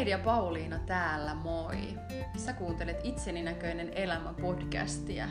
[0.00, 1.76] Heidi ja Pauliina täällä, moi!
[2.36, 5.28] Sä kuuntelet Itseni näköinen elämä podcastia.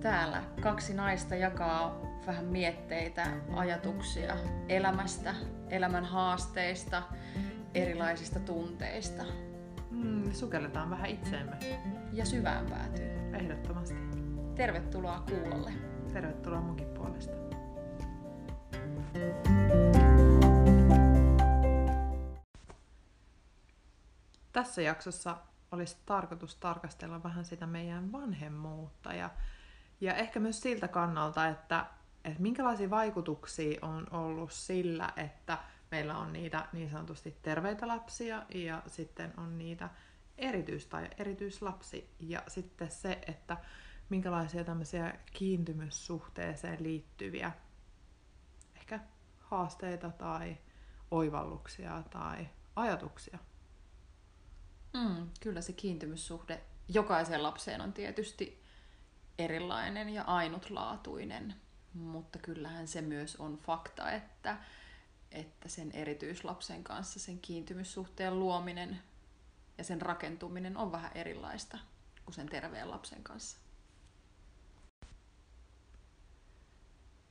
[0.00, 4.36] Täällä kaksi naista jakaa vähän mietteitä, ajatuksia
[4.68, 5.34] elämästä,
[5.70, 7.02] elämän haasteista,
[7.74, 9.22] erilaisista tunteista.
[9.90, 11.56] Mm, sukelletaan vähän itseemme.
[12.12, 13.10] Ja syvään päätyy.
[13.32, 13.98] Ehdottomasti.
[14.54, 15.72] Tervetuloa kuulolle.
[16.12, 17.32] Tervetuloa munkin puolesta.
[24.52, 25.36] Tässä jaksossa
[25.72, 29.30] olisi tarkoitus tarkastella vähän sitä meidän vanhemmuutta ja,
[30.00, 31.86] ja ehkä myös siltä kannalta, että,
[32.24, 35.58] että minkälaisia vaikutuksia on ollut sillä, että
[35.90, 39.90] meillä on niitä niin sanotusti terveitä lapsia ja sitten on niitä
[40.38, 42.10] erityis- tai erityislapsi.
[42.20, 43.56] Ja sitten se, että
[44.08, 47.52] minkälaisia tämmöisiä kiintymyssuhteeseen liittyviä
[48.76, 49.00] ehkä
[49.38, 50.56] haasteita tai
[51.10, 53.38] oivalluksia tai ajatuksia
[54.92, 58.62] Mm, kyllä se kiintymyssuhde jokaiseen lapseen on tietysti
[59.38, 61.54] erilainen ja ainutlaatuinen,
[61.94, 64.58] mutta kyllähän se myös on fakta, että,
[65.30, 69.02] että sen erityislapsen kanssa sen kiintymyssuhteen luominen
[69.78, 71.78] ja sen rakentuminen on vähän erilaista
[72.24, 73.58] kuin sen terveen lapsen kanssa.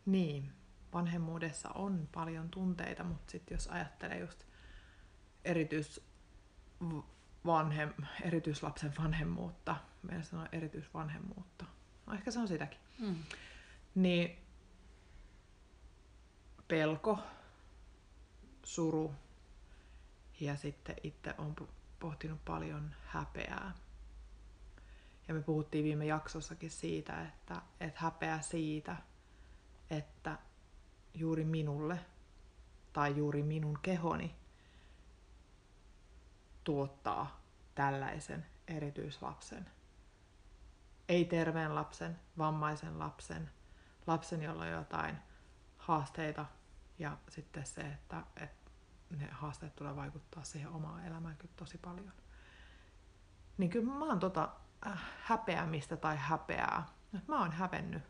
[0.05, 0.53] Niin,
[0.93, 4.43] vanhemmuudessa on paljon tunteita, mutta sitten jos ajattelee just
[5.45, 6.01] erityis
[7.45, 11.65] vanhem, erityislapsen vanhemmuutta, meidän sanoo erityisvanhemmuutta,
[12.05, 13.15] no ehkä se on sitäkin, mm.
[13.95, 14.37] niin
[16.67, 17.19] pelko,
[18.63, 19.15] suru
[20.39, 21.55] ja sitten itse on
[21.99, 23.71] pohtinut paljon häpeää.
[25.27, 28.97] Ja me puhuttiin viime jaksossakin siitä, että, että häpeä siitä,
[29.89, 30.37] että
[31.13, 31.99] juuri minulle
[32.93, 34.35] tai juuri minun kehoni
[36.63, 37.41] tuottaa
[37.75, 39.69] tällaisen erityislapsen.
[41.09, 43.49] Ei terveen lapsen, vammaisen lapsen,
[44.07, 45.17] lapsen, jolla on jotain
[45.77, 46.45] haasteita
[46.99, 48.71] ja sitten se, että, että
[49.09, 52.13] ne haasteet tulee vaikuttaa siihen omaan elämään kyllä tosi paljon.
[53.57, 54.49] Niin kyllä mä oon tota
[54.87, 56.85] äh, häpeämistä tai häpeää.
[57.27, 58.03] Mä oon hävennyt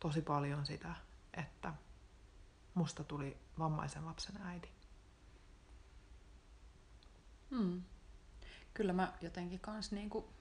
[0.00, 0.94] tosi paljon sitä,
[1.34, 1.74] että
[2.74, 4.81] musta tuli vammaisen lapsen äiti.
[8.74, 10.32] Kyllä mä jotenkin kans niinku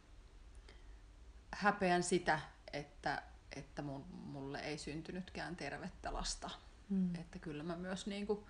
[1.51, 2.39] häpeän sitä,
[2.73, 3.23] että,
[3.55, 6.49] että mun, mulle ei syntynytkään tervettä lasta.
[6.89, 7.15] Hmm.
[7.15, 8.47] Että kyllä mä myös niinku,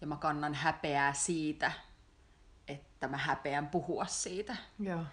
[0.00, 1.72] ja mä kannan häpeää siitä,
[2.68, 4.56] että mä häpeän puhua siitä.
[4.78, 5.04] Ja,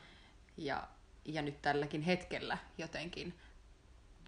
[0.57, 0.87] Ja,
[1.25, 3.33] ja nyt tälläkin hetkellä jotenkin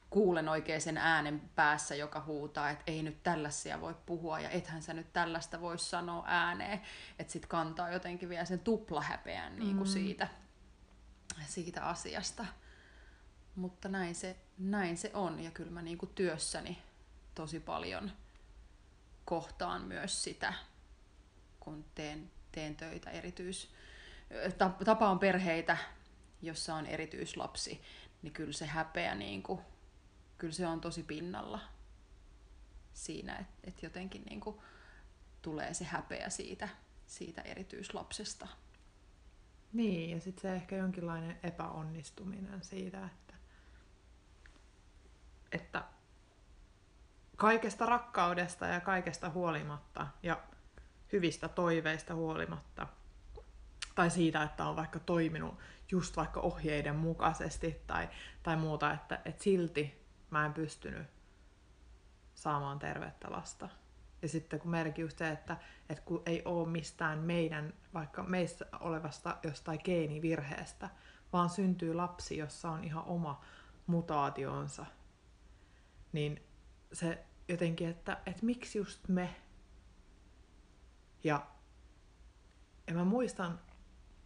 [0.09, 4.81] kuulen oikein sen äänen päässä, joka huutaa, että ei nyt tällaisia voi puhua ja ethän
[4.81, 6.81] sä nyt tällaista voi sanoa ääneen.
[7.19, 9.59] Että sit kantaa jotenkin vielä sen tuplahäpeän mm.
[9.59, 10.27] niin kuin siitä,
[11.45, 12.45] siitä asiasta.
[13.55, 16.81] Mutta näin se, näin se on ja kyllä mä niin kuin työssäni
[17.35, 18.11] tosi paljon
[19.25, 20.53] kohtaan myös sitä,
[21.59, 23.71] kun teen, teen töitä erityis...
[24.85, 25.77] Tapa on perheitä,
[26.41, 27.81] jossa on erityislapsi,
[28.21, 29.61] niin kyllä se häpeä niin kuin
[30.37, 31.59] kyllä se on tosi pinnalla
[32.93, 34.57] siinä, että et jotenkin niin kuin
[35.41, 36.69] tulee se häpeä siitä,
[37.05, 38.47] siitä erityislapsesta.
[39.73, 43.33] Niin, ja sitten se ehkä jonkinlainen epäonnistuminen siitä, että,
[45.51, 45.83] että
[47.35, 50.43] kaikesta rakkaudesta ja kaikesta huolimatta ja
[51.11, 52.87] hyvistä toiveista huolimatta,
[53.95, 55.59] tai siitä, että on vaikka toiminut
[55.91, 58.09] just vaikka ohjeiden mukaisesti tai,
[58.43, 61.07] tai muuta, että, että silti mä en pystynyt
[62.35, 63.69] saamaan tervettä lasta.
[64.21, 65.57] Ja sitten kun meilläkin just se, että,
[65.89, 70.89] että kun ei ole mistään meidän, vaikka meissä olevasta jostain geenivirheestä,
[71.33, 73.41] vaan syntyy lapsi, jossa on ihan oma
[73.87, 74.85] mutaationsa,
[76.13, 76.43] niin
[76.93, 79.35] se jotenkin, että, että miksi just me?
[81.23, 81.47] Ja,
[82.87, 83.59] ja mä muistan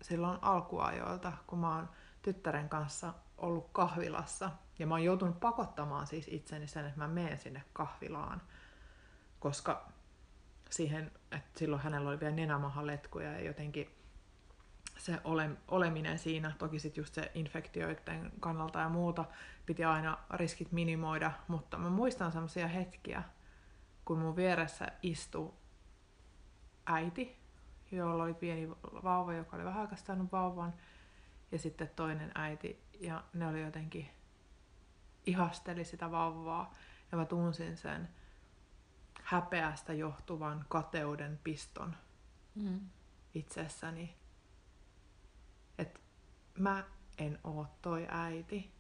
[0.02, 1.90] silloin alkuajoilta, kun mä oon
[2.22, 4.52] tyttären kanssa ollut kahvilassa.
[4.80, 8.42] Ja mä oon joutunut pakottamaan siis itseni sen, että mä menen sinne kahvilaan.
[9.40, 9.92] Koska
[10.70, 13.90] siihen, että silloin hänellä oli vielä nenämahaletkuja ja jotenkin
[14.98, 19.26] se ole, oleminen siinä, toki sitten just se infektioiden kannalta ja muuta,
[19.66, 23.24] piti aina riskit minimoida, mutta mä muistan semmoisia hetkiä,
[24.06, 25.54] kun mun vieressä istui
[26.86, 27.38] äiti,
[27.92, 28.70] jolla oli pieni
[29.04, 30.74] vauva, joka oli vähän aikaa vauvan,
[31.52, 34.10] ja sitten toinen äiti, ja ne oli jotenkin,
[35.26, 36.74] ihasteli sitä vauvaa,
[37.12, 38.10] ja mä tunsin sen
[39.24, 41.96] häpeästä johtuvan kateuden piston.
[42.56, 42.80] Mm.
[43.34, 44.18] itsessäni,
[45.78, 46.00] että
[46.58, 46.84] mä
[47.18, 48.72] en oo toi äiti,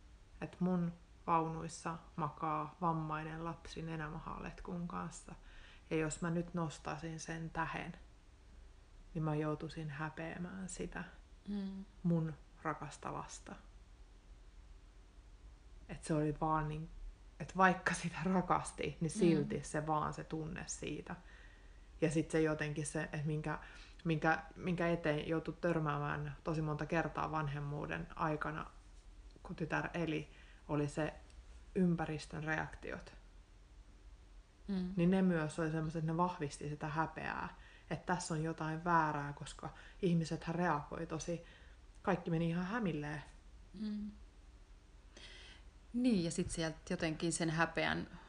[0.42, 0.94] että mun
[1.28, 5.36] vaunuissa makaa vammainen lapsi nenämahaletkun kanssa.
[5.90, 7.94] Ja jos mä nyt nostaisin sen tähen,
[9.14, 11.04] niin mä joutuisin häpeämään sitä
[11.48, 11.86] Mm.
[12.04, 12.34] mun
[12.64, 13.56] rakasta lasta.
[15.90, 16.90] Että se oli vaan niin,
[17.40, 19.64] että vaikka sitä rakasti, niin silti mm.
[19.64, 21.16] se vaan se tunne siitä.
[22.02, 23.60] Ja sitten se jotenkin se, että minkä,
[24.04, 28.72] minkä, minkä eteen joutui törmäämään tosi monta kertaa vanhemmuuden aikana,
[29.44, 30.32] kun tytär eli,
[30.68, 31.14] oli se
[31.76, 33.14] ympäristön reaktiot.
[34.68, 34.94] Mm.
[34.96, 37.56] Niin ne myös oli semmoiset, että ne vahvisti sitä häpeää,
[37.90, 39.70] että tässä on jotain väärää, koska
[40.02, 41.46] ihmisethän reagoi tosi,
[42.02, 43.24] kaikki meni ihan hämilleen.
[43.74, 44.12] Mm.
[45.94, 48.20] Niin, ja sitten sieltä jotenkin sen häpeän,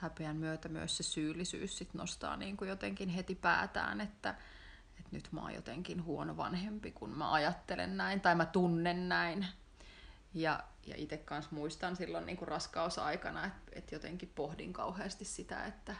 [0.00, 4.34] häpeän myötä myös se syyllisyys sit nostaa niin kuin jotenkin heti päätään, että,
[4.98, 9.46] että nyt mä oon jotenkin huono vanhempi, kun mä ajattelen näin tai mä tunnen näin.
[10.34, 15.64] Ja, ja itse kanssa muistan silloin niin kuin raskausaikana, että, että jotenkin pohdin kauheasti sitä,
[15.66, 15.94] että,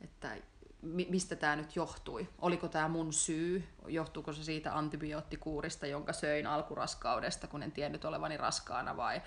[0.00, 0.36] että
[0.82, 2.28] mistä tämä nyt johtui.
[2.38, 3.68] Oliko tämä mun syy?
[3.86, 9.22] Johtuuko se siitä antibioottikuurista, jonka söin alkuraskaudesta, kun en tiennyt olevani raskaana, vai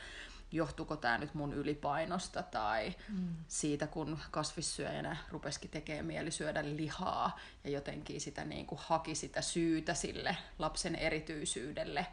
[0.51, 3.35] johtuuko tämä nyt mun ylipainosta tai mm.
[3.47, 9.41] siitä, kun kasvissyöjänä rupesikin tekemään mieli syödä lihaa ja jotenkin sitä niin kuin haki sitä
[9.41, 12.07] syytä sille lapsen erityisyydelle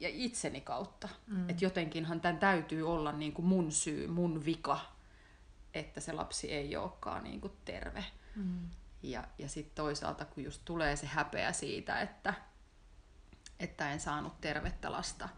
[0.00, 1.08] ja itseni kautta.
[1.26, 1.50] Mm.
[1.50, 4.80] Että jotenkinhan tämän täytyy olla niin kuin mun syy, mun vika,
[5.74, 8.00] että se lapsi ei olekaan niin kuin terve.
[8.00, 8.23] Mm.
[9.02, 12.34] Ja, ja sitten toisaalta, kun just tulee se häpeä siitä, että,
[13.60, 15.28] että en saanut tervettä lasta,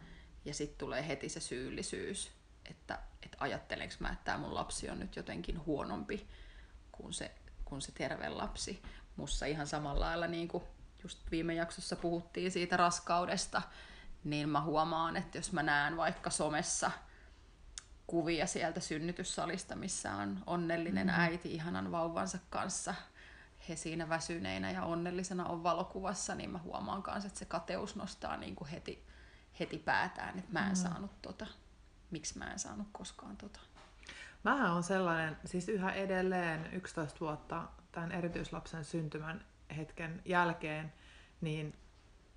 [0.45, 2.33] ja sitten tulee heti se syyllisyys,
[2.65, 6.29] että, että ajattelenko mä, että tämä mun lapsi on nyt jotenkin huonompi
[6.93, 7.35] kuin se,
[7.65, 8.83] kuin se terve lapsi.
[9.17, 10.65] Mussa ihan samalla lailla, niin kuin
[11.03, 13.63] just viime jaksossa puhuttiin siitä raskaudesta,
[14.25, 16.91] niin mä huomaan, että jos mä näen vaikka somessa
[18.07, 21.13] kuvia sieltä synnytyssalista, missä on onnellinen mm.
[21.17, 22.95] äiti ihanan vauvansa kanssa,
[23.69, 28.37] he siinä väsyneinä ja onnellisena on valokuvassa, niin mä huomaan kanssa, että se kateus nostaa
[28.37, 29.07] niin kuin heti,
[29.61, 30.75] heti päätään, että mä en mm.
[30.75, 31.47] saanut tota.
[32.11, 33.61] Miksi mä en saanut koskaan tota?
[34.45, 39.45] Mähän on sellainen, siis yhä edelleen 11 vuotta tämän erityislapsen syntymän
[39.77, 40.93] hetken jälkeen,
[41.41, 41.75] niin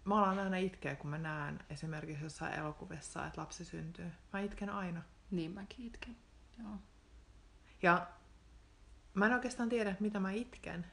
[0.06, 4.12] mä alan aina itkeä, kun mä näen esimerkiksi jossain elokuvissa, että lapsi syntyy.
[4.34, 5.02] Mä itken aina.
[5.32, 6.18] Niin mäkin itken,
[6.64, 6.72] joo.
[7.82, 8.08] Ja
[9.14, 10.86] mä en oikeastaan tiedä, mitä mä itken.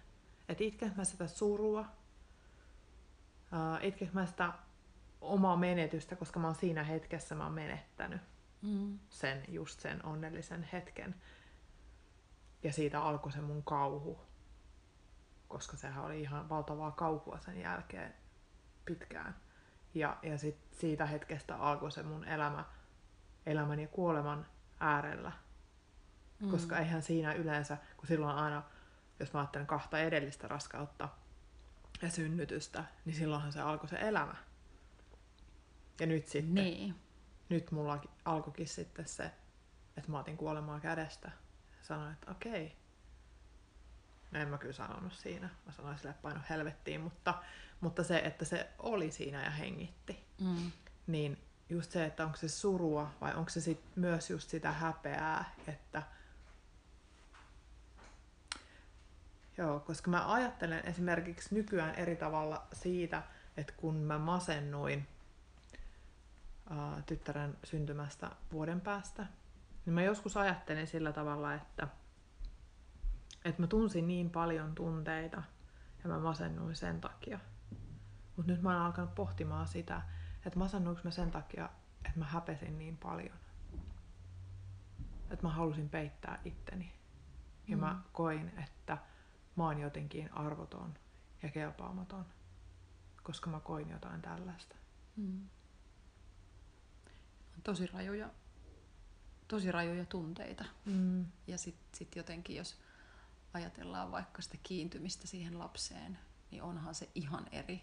[0.48, 4.52] Että itken mä sitä surua, uh, itken mä sitä
[5.20, 8.20] omaa menetystä, koska mä oon siinä hetkessä mä oon menettänyt
[8.62, 8.98] Mm.
[9.10, 11.14] sen, just sen onnellisen hetken.
[12.62, 14.20] Ja siitä alkoi se mun kauhu,
[15.48, 18.14] koska sehän oli ihan valtavaa kauhua sen jälkeen
[18.84, 19.36] pitkään.
[19.94, 22.64] Ja, ja sit siitä hetkestä alkoi se mun elämä,
[23.46, 24.46] elämän ja kuoleman
[24.80, 25.32] äärellä.
[26.40, 26.50] Mm.
[26.50, 28.62] Koska eihän siinä yleensä, kun silloin aina,
[29.20, 31.08] jos mä ajattelen kahta edellistä raskautta
[32.02, 34.34] ja synnytystä, niin silloinhan se alkoi se elämä.
[36.00, 36.94] Ja nyt sitten, Niin.
[37.48, 39.30] nyt mulla alkoikin sitten se,
[39.96, 41.30] että mä otin kuolemaa kädestä.
[41.82, 42.76] Sanoin, että okei.
[44.30, 45.48] No en mä kyllä sanonut siinä.
[45.66, 47.34] Mä sanoin sille paino helvettiin, mutta,
[47.80, 50.24] mutta se, että se oli siinä ja hengitti.
[50.40, 50.72] Mm.
[51.06, 55.44] Niin just se, että onko se surua vai onko se sit myös just sitä häpeää,
[55.68, 56.02] että
[59.58, 63.22] Joo, koska mä ajattelen esimerkiksi nykyään eri tavalla siitä,
[63.56, 65.06] että kun mä masennuin
[66.70, 69.26] ää, tyttären syntymästä vuoden päästä,
[69.86, 71.88] niin mä joskus ajattelin sillä tavalla, että,
[73.44, 75.42] että mä tunsin niin paljon tunteita
[76.04, 77.38] ja mä masennuin sen takia.
[78.36, 80.02] Mutta nyt mä oon alkanut pohtimaan sitä,
[80.46, 81.70] että masennuinko mä sen takia,
[82.04, 83.36] että mä häpesin niin paljon.
[85.30, 86.92] Että mä halusin peittää itteni.
[87.68, 87.80] Ja Mm.
[87.80, 88.98] mä koin, että
[89.56, 90.94] mä oon jotenkin arvoton
[91.42, 92.26] ja kelpaamaton,
[93.22, 94.76] koska mä koin jotain tällaista.
[95.16, 95.48] Mm.
[97.62, 98.30] Tosi rajuja,
[99.48, 100.64] tosi rajuja tunteita.
[100.84, 101.26] Mm.
[101.46, 102.78] Ja sitten sit jotenkin, jos
[103.54, 106.18] ajatellaan vaikka sitä kiintymistä siihen lapseen,
[106.50, 107.82] niin onhan se ihan eri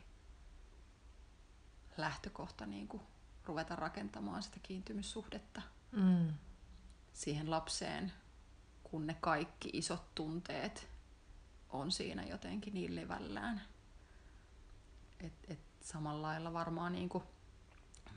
[1.98, 3.04] lähtökohta niin kuin
[3.46, 6.34] ruveta rakentamaan sitä kiintymyssuhdetta Mm.
[7.14, 8.14] siihen lapseen,
[8.84, 10.88] kun ne kaikki isot tunteet
[11.70, 13.62] on siinä jotenkin niin levällään.
[15.20, 17.24] Et, et samalla lailla varmaan niin kuin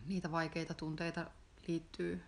[0.06, 1.30] niitä vaikeita tunteita
[1.68, 2.24] liittyy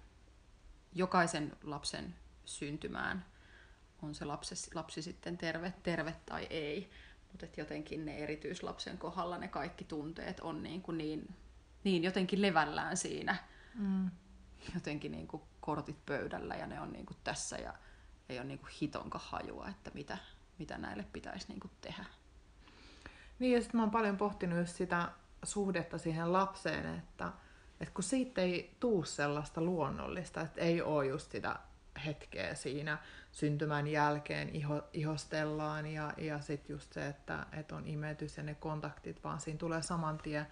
[0.93, 2.15] jokaisen lapsen
[2.45, 3.25] syntymään.
[4.03, 6.91] On se lapsi, lapsi sitten terve, terve tai ei.
[7.33, 11.35] Mutta jotenkin ne erityislapsen kohdalla ne kaikki tunteet on niin, kuin niin,
[11.85, 13.37] niin jotenkin levällään siinä.
[13.75, 14.11] Mm.
[14.75, 17.75] Jotenkin niin kuin kortit pöydällä ja ne on niin kuin tässä ja
[18.29, 20.19] ei ole niin kuin hitonka hajua, että mitä,
[20.59, 22.05] mitä näille pitäisi niin kuin tehdä.
[23.39, 25.09] Niin ja sitten mä oon paljon pohtinut just sitä
[25.43, 27.33] suhdetta siihen lapseen, että,
[27.81, 31.59] että kun siitä ei tuu sellaista luonnollista, että ei ole just sitä
[31.99, 32.99] hetkeä siinä
[33.33, 38.55] syntymän jälkeen iho, ihostellaan ja, ja sitten just se, että, että on imetys ja ne
[38.55, 40.47] kontaktit, vaan siinä tulee saman tien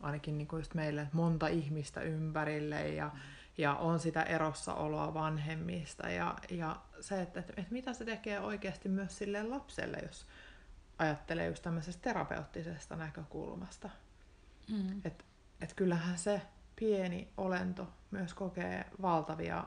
[0.00, 3.20] ainakin niin kuin just meille monta ihmistä ympärille ja, mm.
[3.58, 8.88] ja on sitä erossaoloa vanhemmista ja, ja se, että, että, että mitä se tekee oikeasti
[8.88, 10.26] myös sille lapselle, jos
[10.98, 13.90] ajattelee just tämmöisestä terapeuttisesta näkökulmasta.
[14.72, 15.00] Mm.
[15.04, 15.24] Että
[15.60, 16.42] et kyllähän se
[16.76, 19.64] pieni olento myös kokee valtavia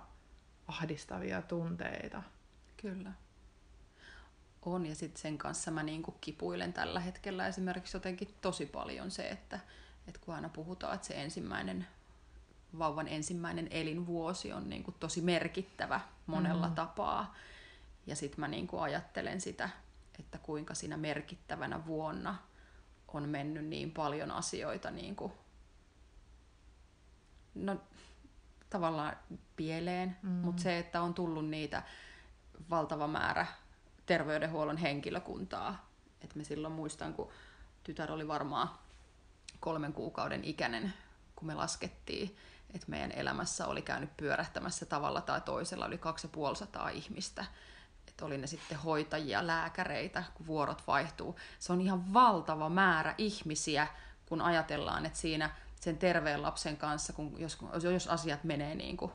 [0.68, 2.24] ahdistavia tunteita.
[2.78, 3.12] Kyllä.
[4.66, 9.30] On, ja sitten sen kanssa mä niinku kipuilen tällä hetkellä esimerkiksi jotenkin tosi paljon se,
[9.30, 9.60] että,
[10.08, 11.88] että kun aina puhutaan, että se ensimmäinen
[12.80, 16.76] vauvan ensimmäinen elinvuosi on niinku tosi merkittävä monella mm.
[16.76, 17.36] tapaa.
[18.08, 19.70] Ja sitten mä niinku ajattelen sitä,
[20.20, 22.36] että kuinka siinä merkittävänä vuonna
[23.08, 25.32] on mennyt niin paljon asioita niinku,
[27.56, 27.82] no
[28.74, 29.16] tavallaan
[29.56, 30.30] pieleen, mm.
[30.30, 31.84] mutta se, että on tullut niitä
[32.70, 33.46] valtava määrä
[34.06, 35.90] terveydenhuollon henkilökuntaa.
[36.22, 37.32] Et me silloin muistan, kun
[37.84, 38.70] tytär oli varmaan
[39.60, 40.94] kolmen kuukauden ikäinen,
[41.36, 42.38] kun me laskettiin,
[42.74, 47.46] että meidän elämässä oli käynyt pyörähtämässä tavalla tai toisella yli 2500 ihmistä.
[48.08, 51.40] Että oli ne sitten hoitajia, lääkäreitä, kun vuorot vaihtuu.
[51.60, 53.88] Se on ihan valtava määrä ihmisiä,
[54.26, 55.50] kun ajatellaan, että siinä
[55.84, 59.12] sen terveen lapsen kanssa, kun jos, jos asiat menee niin kuin,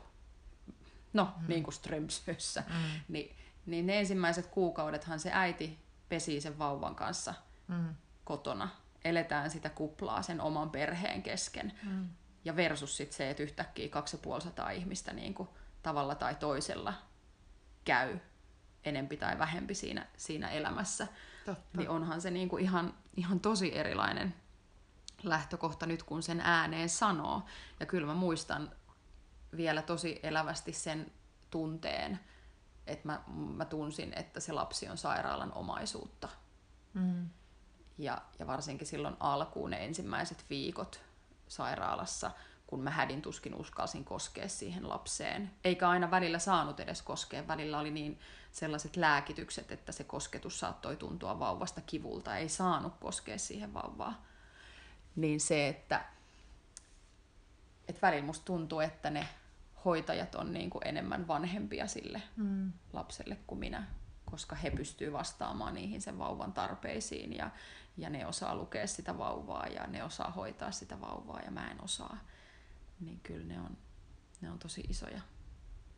[1.12, 1.48] no, mm.
[1.48, 3.00] niin kuin Strömsössä, mm.
[3.08, 7.34] niin, niin ne ensimmäiset kuukaudethan se äiti pesii sen vauvan kanssa
[7.68, 7.94] mm.
[8.24, 8.68] kotona.
[9.04, 11.72] Eletään sitä kuplaa sen oman perheen kesken.
[11.82, 12.08] Mm.
[12.44, 15.48] Ja versus sit se, että yhtäkkiä 2500 ihmistä niin kuin
[15.82, 16.94] tavalla tai toisella
[17.84, 18.18] käy
[18.84, 21.06] enempi tai vähempi siinä, siinä elämässä.
[21.46, 21.78] Totta.
[21.78, 24.34] Niin onhan se niin kuin ihan, ihan tosi erilainen
[25.22, 27.42] lähtökohta nyt, kun sen ääneen sanoo.
[27.80, 28.70] Ja kyllä mä muistan
[29.56, 31.12] vielä tosi elävästi sen
[31.50, 32.20] tunteen,
[32.86, 33.22] että mä,
[33.56, 36.28] mä tunsin, että se lapsi on sairaalan omaisuutta.
[36.94, 37.28] Mm.
[37.98, 41.00] Ja, ja varsinkin silloin alkuun ne ensimmäiset viikot
[41.48, 42.30] sairaalassa,
[42.66, 45.50] kun mä hädin tuskin uskalsin koskea siihen lapseen.
[45.64, 47.48] Eikä aina välillä saanut edes koskea.
[47.48, 48.18] Välillä oli niin
[48.52, 52.36] sellaiset lääkitykset, että se kosketus saattoi tuntua vauvasta kivulta.
[52.36, 54.16] Ei saanut koskea siihen vauvaan
[55.18, 56.04] niin se, että,
[57.88, 59.28] että välillä musta tuntuu, että ne
[59.84, 62.72] hoitajat on niin kuin enemmän vanhempia sille mm.
[62.92, 63.86] lapselle kuin minä,
[64.24, 67.50] koska he pystyvät vastaamaan niihin sen vauvan tarpeisiin ja,
[67.96, 71.84] ja ne osaa lukea sitä vauvaa ja ne osaa hoitaa sitä vauvaa ja mä en
[71.84, 72.18] osaa.
[73.00, 73.76] Niin kyllä ne on,
[74.40, 75.20] ne on tosi isoja.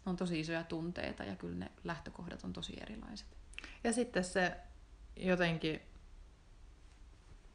[0.05, 3.27] Ne on tosi isoja tunteita ja kyllä ne lähtökohdat on tosi erilaiset.
[3.85, 4.57] Ja sitten se
[5.17, 5.90] jotenkin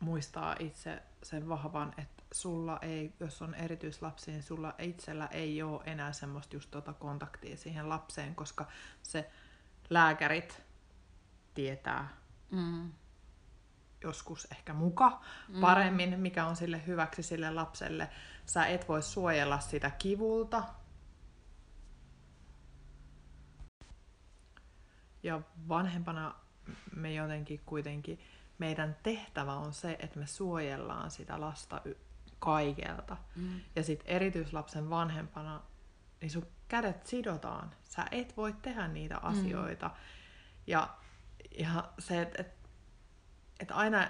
[0.06, 5.82] muistaa itse sen vahvan, että sulla ei, jos on erityislapsi, niin sulla itsellä ei ole
[5.86, 8.66] enää semmoista just tuota kontaktia siihen lapseen, koska
[9.04, 9.32] se
[9.90, 10.64] lääkärit
[11.54, 12.10] tietää
[12.52, 12.92] mm.
[14.04, 15.62] joskus ehkä muka mm.
[15.62, 18.10] paremmin, mikä on sille hyväksi sille lapselle.
[18.46, 20.64] Sä et voi suojella sitä kivulta.
[25.24, 26.36] Ja vanhempana
[26.96, 28.20] me jotenkin kuitenkin
[28.58, 31.82] meidän tehtävä on se, että me suojellaan sitä lasta
[32.40, 33.18] kaikelta.
[33.36, 33.62] Mm.
[33.76, 35.62] Ja sitten erityislapsen vanhempana,
[36.22, 37.72] niin sun kädet sidotaan.
[37.84, 39.22] Sä et voi tehdä niitä mm.
[39.24, 39.88] asioita.
[39.88, 39.94] Mm.
[40.68, 40.90] Ja,
[41.58, 42.54] ja se, että et,
[43.60, 44.08] et aina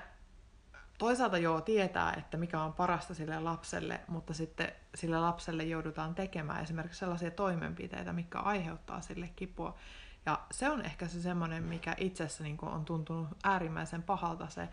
[0.97, 6.63] toisaalta joo tietää, että mikä on parasta sille lapselle, mutta sitten sille lapselle joudutaan tekemään
[6.63, 9.77] esimerkiksi sellaisia toimenpiteitä, mikä aiheuttaa sille kipua.
[10.25, 14.69] Ja se on ehkä se semmoinen, mikä itsessä niin on tuntunut äärimmäisen pahalta se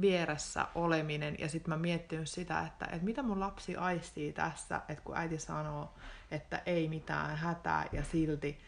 [0.00, 1.36] vieressä oleminen.
[1.38, 5.38] Ja sitten mä miettinyt sitä, että, että mitä mun lapsi aistii tässä, että kun äiti
[5.38, 5.94] sanoo,
[6.30, 8.60] että ei mitään hätää ja silti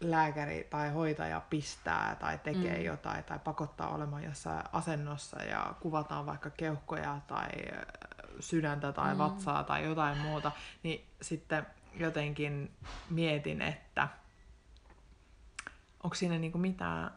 [0.00, 2.84] lääkäri tai hoitaja pistää tai tekee mm.
[2.84, 7.48] jotain tai pakottaa olemaan jossain asennossa ja kuvataan vaikka keuhkoja tai
[8.40, 9.18] sydäntä tai mm.
[9.18, 10.52] vatsaa tai jotain muuta,
[10.82, 12.70] niin sitten jotenkin
[13.10, 14.08] mietin, että
[16.04, 17.10] onko siinä niinku mitään...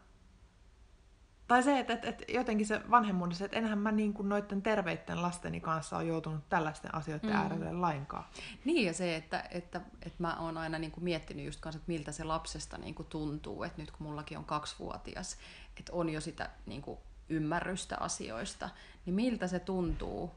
[1.48, 5.22] Tai se, että, että, että jotenkin se vanhemmuudessa, että enhän mä niin kuin noiden terveiden
[5.22, 7.36] lasteni kanssa ole joutunut tällaisten asioiden mm.
[7.36, 8.26] äärelle lainkaan.
[8.66, 11.92] Niin ja se, että, että, että mä oon aina niin kuin miettinyt just kanssa, että
[11.92, 15.38] miltä se lapsesta niin kuin tuntuu, että nyt kun mullakin on kaksivuotias,
[15.78, 18.70] että on jo sitä niin kuin ymmärrystä asioista,
[19.06, 20.32] niin miltä se tuntuu,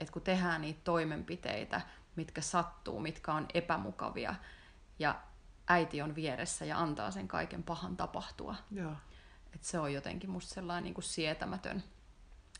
[0.00, 1.80] että kun tehdään niitä toimenpiteitä,
[2.16, 4.34] mitkä sattuu, mitkä on epämukavia,
[4.98, 5.20] ja
[5.70, 8.54] äiti on vieressä ja antaa sen kaiken pahan tapahtua.
[8.70, 8.92] Joo.
[9.54, 11.82] Et se on jotenkin musta sellainen niin kuin sietämätön,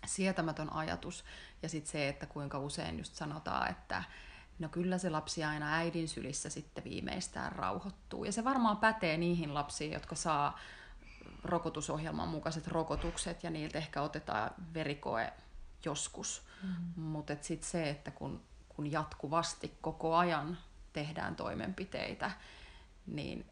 [0.07, 1.25] sietämätön ajatus.
[1.63, 4.05] Ja sitten se, että kuinka usein just sanotaan, että
[4.59, 8.25] no kyllä se lapsi aina äidin sylissä sitten viimeistään rauhoittuu.
[8.25, 10.59] Ja se varmaan pätee niihin lapsiin, jotka saa
[11.45, 15.33] rokotusohjelman mukaiset rokotukset ja niiltä ehkä otetaan verikoe
[15.85, 16.43] joskus.
[16.63, 17.03] Mm.
[17.03, 20.59] Mutta sitten se, että kun, kun jatkuvasti koko ajan
[20.93, 22.31] tehdään toimenpiteitä,
[23.07, 23.47] niin,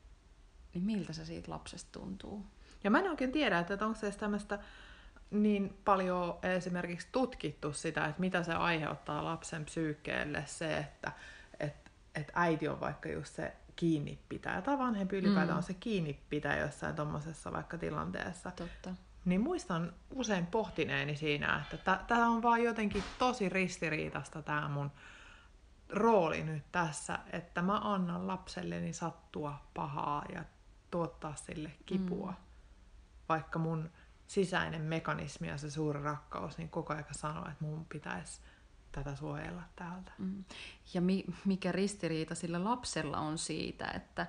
[0.75, 2.47] niin miltä se siitä lapsesta tuntuu?
[2.85, 4.59] Ja mä en oikein tiedä, että onko se tämmöistä
[5.31, 11.13] niin paljon esimerkiksi tutkittu sitä, että mitä se aiheuttaa lapsen psyykkeelle se, että
[11.61, 15.57] et, et äiti on vaikka just se kiinnipitäjä tai vanhempi ylipäätään mm.
[15.57, 18.51] on se kiinnipitäjä jossain tuommoisessa vaikka tilanteessa.
[18.51, 18.95] Totta.
[19.25, 24.91] Niin muistan usein pohtineeni siinä, että tämä on vaan jotenkin tosi ristiriitasta tämä mun
[25.91, 30.45] rooli nyt tässä, että mä annan lapselleni sattua pahaa ja
[30.91, 32.31] tuottaa sille kipua.
[32.31, 32.37] Mm.
[33.29, 33.91] Vaikka mun
[34.27, 38.41] sisäinen mekanismi ja se suuri rakkaus niin koko ajan sanoo, että mun pitäisi
[38.93, 40.13] tätä suojella täältä.
[40.19, 40.45] Mm.
[40.95, 44.27] Ja mi- mikä ristiriita sillä lapsella on siitä, että,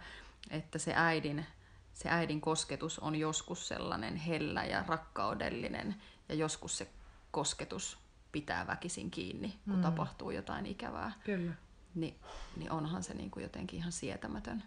[0.50, 1.46] että se, äidin,
[1.94, 5.96] se äidin kosketus on joskus sellainen hellä ja rakkaudellinen,
[6.30, 6.88] ja joskus se
[7.32, 7.98] kosketus
[8.31, 9.81] pitää väkisin kiinni, kun mm.
[9.81, 11.12] tapahtuu jotain ikävää.
[11.24, 11.53] Kyllä.
[11.95, 12.19] Ni,
[12.57, 14.63] niin onhan se niin kuin jotenkin ihan sietämätön.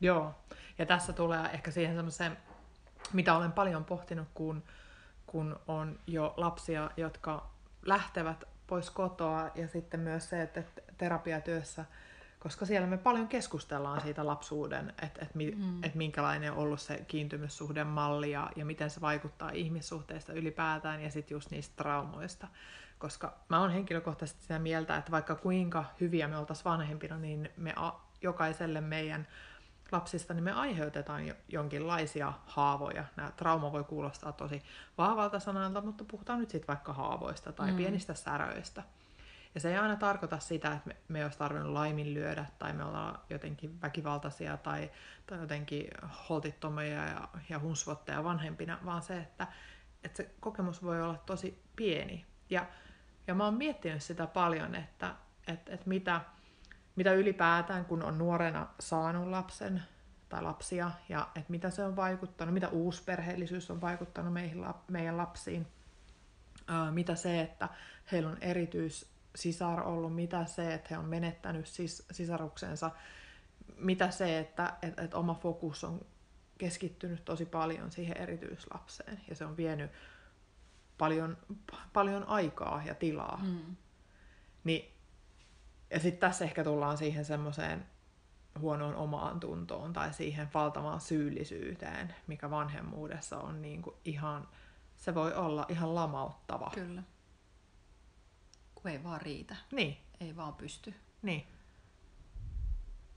[0.00, 0.34] Joo,
[0.78, 2.36] ja tässä tulee ehkä siihen semmoiseen,
[3.12, 4.62] mitä olen paljon pohtinut, kun,
[5.26, 7.50] kun on jo lapsia, jotka
[7.82, 10.62] lähtevät pois kotoa, ja sitten myös se, että
[10.98, 11.84] terapiatyössä–
[12.40, 15.84] koska siellä me paljon keskustellaan siitä lapsuuden, että et, mm.
[15.84, 21.34] et minkälainen on ollut se kiintymyssuhdemalli ja, ja miten se vaikuttaa ihmissuhteista ylipäätään ja sitten
[21.34, 22.48] just niistä traumoista.
[22.98, 27.72] Koska mä oon henkilökohtaisesti sitä mieltä, että vaikka kuinka hyviä me oltaisiin vanhempina, niin me
[27.76, 29.26] a, jokaiselle meidän
[29.92, 33.04] lapsista, niin me aiheutetaan jo, jonkinlaisia haavoja.
[33.16, 34.62] Nämä trauma voi kuulostaa tosi
[34.98, 37.76] vahvalta sanalta, mutta puhutaan nyt sitten vaikka haavoista tai mm.
[37.76, 38.82] pienistä säröistä.
[39.54, 43.18] Ja se ei aina tarkoita sitä, että me, me olisi tarvinnut laiminlyödä tai me ollaan
[43.30, 44.90] jotenkin väkivaltaisia tai,
[45.26, 45.88] tai jotenkin
[46.28, 49.46] holtittomia ja, ja hunsvotteja vanhempina, vaan se, että,
[50.04, 52.26] että se kokemus voi olla tosi pieni.
[52.50, 52.66] Ja,
[53.26, 55.14] ja mä oon miettinyt sitä paljon, että,
[55.46, 56.20] että, että mitä,
[56.96, 59.82] mitä ylipäätään, kun on nuorena saanut lapsen
[60.28, 65.66] tai lapsia, ja että mitä se on vaikuttanut, mitä uusperheellisyys on vaikuttanut meihin, meidän lapsiin,
[66.90, 67.68] mitä se, että
[68.12, 72.90] heillä on erityis sisar ollut, mitä se, että he on menettänyt sis, sisaruksensa,
[73.76, 76.06] mitä se, että et, et oma fokus on
[76.58, 79.90] keskittynyt tosi paljon siihen erityislapseen ja se on vienyt
[80.98, 81.36] paljon,
[81.92, 83.40] paljon aikaa ja tilaa.
[83.42, 83.76] Mm.
[84.64, 84.92] Niin,
[85.90, 87.86] ja sitten tässä ehkä tullaan siihen semmoiseen
[88.58, 94.48] huonoon omaan tuntoon tai siihen valtavaan syyllisyyteen, mikä vanhemmuudessa on niin kuin ihan,
[94.96, 96.70] se voi olla ihan lamauttava.
[96.74, 97.02] Kyllä
[98.82, 99.56] kun ei vaan riitä.
[99.72, 99.98] Niin.
[100.20, 100.94] Ei vaan pysty.
[101.22, 101.46] Niin.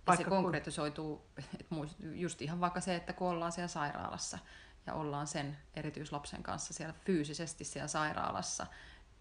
[0.07, 1.25] Ja se konkretisoituu,
[1.59, 1.75] että
[2.13, 4.39] just ihan vaikka se, että kun ollaan siellä sairaalassa
[4.85, 8.67] ja ollaan sen erityislapsen kanssa siellä fyysisesti siellä sairaalassa,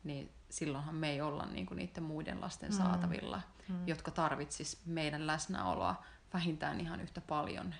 [0.05, 2.77] niin silloinhan me ei olla niinku niiden muiden lasten mm.
[2.77, 3.89] saatavilla, mm.
[3.89, 7.75] jotka tarvitsis meidän läsnäoloa vähintään ihan yhtä paljon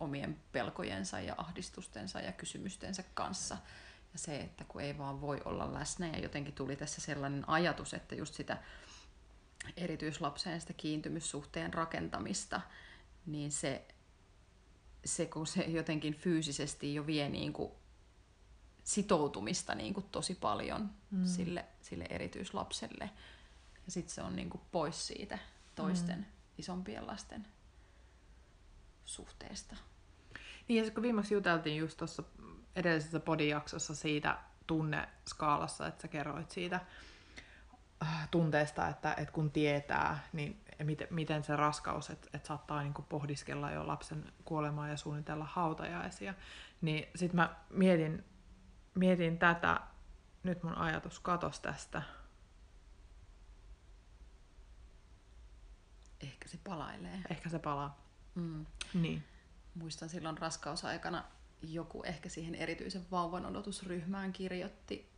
[0.00, 3.56] omien pelkojensa ja ahdistustensa ja kysymystensä kanssa.
[4.14, 7.94] Ja se, että kun ei vaan voi olla läsnä ja jotenkin tuli tässä sellainen ajatus,
[7.94, 8.62] että just sitä
[9.76, 12.60] erityislapseen sitä kiintymyssuhteen rakentamista,
[13.26, 13.88] niin se,
[15.04, 17.72] se kun se jotenkin fyysisesti jo vie niin kuin
[18.84, 21.26] sitoutumista niin kuin tosi paljon mm.
[21.26, 23.10] sille, sille erityislapselle.
[23.86, 25.38] Ja sitten se on niin kuin pois siitä
[25.74, 26.24] toisten mm.
[26.58, 27.46] isompien lasten
[29.04, 29.76] suhteesta.
[30.68, 32.22] Niin ja kun viimeksi juteltiin just tuossa
[32.76, 36.80] edellisessä podijaksossa siitä tunneskaalassa, että sä kerroit siitä
[38.02, 42.94] äh, tunteesta, että, että kun tietää, niin miten, miten se raskaus, että, että saattaa niin
[42.94, 46.34] kuin pohdiskella jo lapsen kuolemaa ja suunnitella hautajaisia.
[46.80, 48.24] Niin sitten mä mietin,
[48.94, 49.80] mietin tätä,
[50.42, 52.02] nyt mun ajatus katos tästä.
[56.20, 57.20] Ehkä se palailee.
[57.30, 58.04] Ehkä se palaa.
[58.34, 58.66] Mm.
[58.94, 59.24] Niin.
[59.74, 61.24] Muistan silloin raskausaikana
[61.72, 65.10] joku ehkä siihen erityisen vauvan odotusryhmään kirjoitti,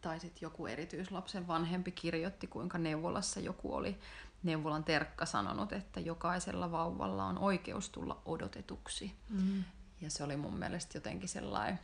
[0.00, 3.98] tai sitten joku erityislapsen vanhempi kirjoitti, kuinka neuvolassa joku oli
[4.42, 9.12] neuvolan terkka sanonut, että jokaisella vauvalla on oikeus tulla odotetuksi.
[9.28, 9.64] Mm.
[10.00, 11.80] Ja se oli mun mielestä jotenkin sellainen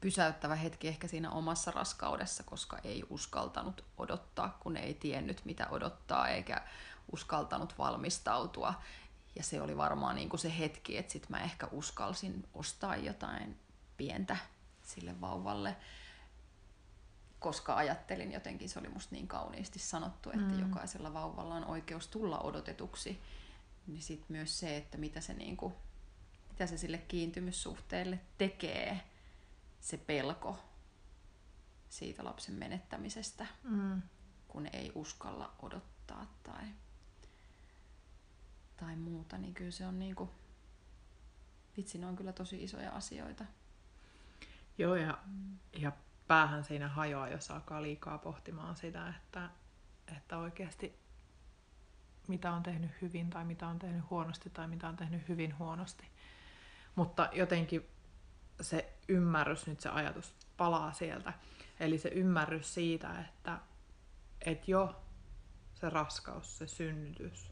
[0.00, 6.28] pysäyttävä hetki ehkä siinä omassa raskaudessa, koska ei uskaltanut odottaa, kun ei tiennyt mitä odottaa
[6.28, 6.62] eikä
[7.12, 8.74] uskaltanut valmistautua.
[9.36, 13.58] Ja se oli varmaan niin kuin se hetki, että sitten mä ehkä uskalsin ostaa jotain
[13.96, 14.36] pientä
[14.82, 15.76] sille vauvalle,
[17.38, 20.60] koska ajattelin jotenkin, se oli musta niin kauniisti sanottu, että mm.
[20.60, 23.20] jokaisella vauvalla on oikeus tulla odotetuksi.
[23.86, 25.74] Niin sitten myös se, että mitä se, niin kuin,
[26.48, 29.00] mitä se sille kiintymyssuhteelle tekee,
[29.80, 30.58] se pelko
[31.88, 34.02] siitä lapsen menettämisestä, mm.
[34.48, 36.64] kun ei uskalla odottaa tai,
[38.80, 40.30] tai muuta, niin kyllä se on niin kuin,
[41.76, 43.44] vitsi, ne on kyllä tosi isoja asioita.
[44.78, 45.58] Joo, ja, mm.
[45.78, 45.92] ja
[46.26, 49.50] päähän siinä hajoaa, jos alkaa liikaa pohtimaan sitä, että,
[50.16, 50.98] että oikeasti
[52.28, 56.06] mitä on tehnyt hyvin tai mitä on tehnyt huonosti tai mitä on tehnyt hyvin huonosti.
[56.94, 57.86] Mutta jotenkin
[58.60, 61.32] se ymmärrys, nyt se ajatus palaa sieltä.
[61.80, 63.58] Eli se ymmärrys siitä, että,
[64.40, 65.02] että jo
[65.74, 67.50] se raskaus, se synnytys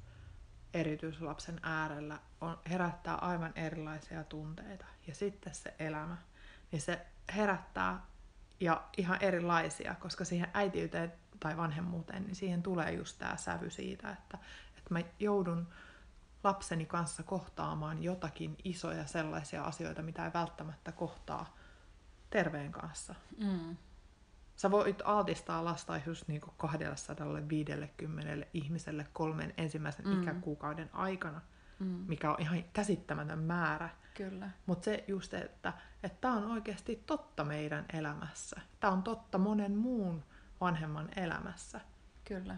[0.81, 4.87] erityislapsen äärellä on, herättää aivan erilaisia tunteita.
[5.07, 6.17] Ja sitten se elämä,
[6.73, 8.01] niin se herättää
[8.61, 14.11] ja ihan erilaisia, koska siihen äitiyteen tai vanhemmuuteen, niin siihen tulee just tämä sävy siitä,
[14.11, 14.39] että,
[14.79, 15.69] että mä joudun
[16.45, 21.57] lapseni kanssa kohtaamaan jotakin isoja sellaisia asioita, mitä ei välttämättä kohtaa
[22.31, 23.15] terveen kanssa.
[23.39, 23.77] Mm.
[24.57, 30.23] Sä voit altistaa lasta just niin 250 ihmiselle kolmen ensimmäisen mm.
[30.23, 31.41] ikäkuukauden aikana,
[31.79, 31.87] mm.
[31.87, 33.89] mikä on ihan käsittämätön määrä.
[34.15, 34.51] Kyllä.
[34.67, 35.73] Mutta se just, että
[36.21, 38.61] tämä on oikeasti totta meidän elämässä.
[38.81, 40.25] Tämä on totta monen muun
[40.61, 41.81] vanhemman elämässä.
[42.25, 42.57] Kyllä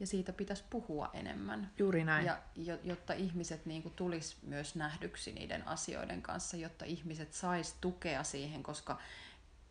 [0.00, 1.70] ja siitä pitäisi puhua enemmän.
[1.78, 2.26] Juuri näin.
[2.26, 2.38] Ja
[2.84, 8.62] jotta ihmiset niin kuin, tulis myös nähdyksi niiden asioiden kanssa, jotta ihmiset sais tukea siihen,
[8.62, 8.98] koska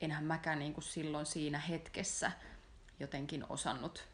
[0.01, 2.31] enhän mäkään niin kuin silloin siinä hetkessä
[2.99, 4.07] jotenkin osannut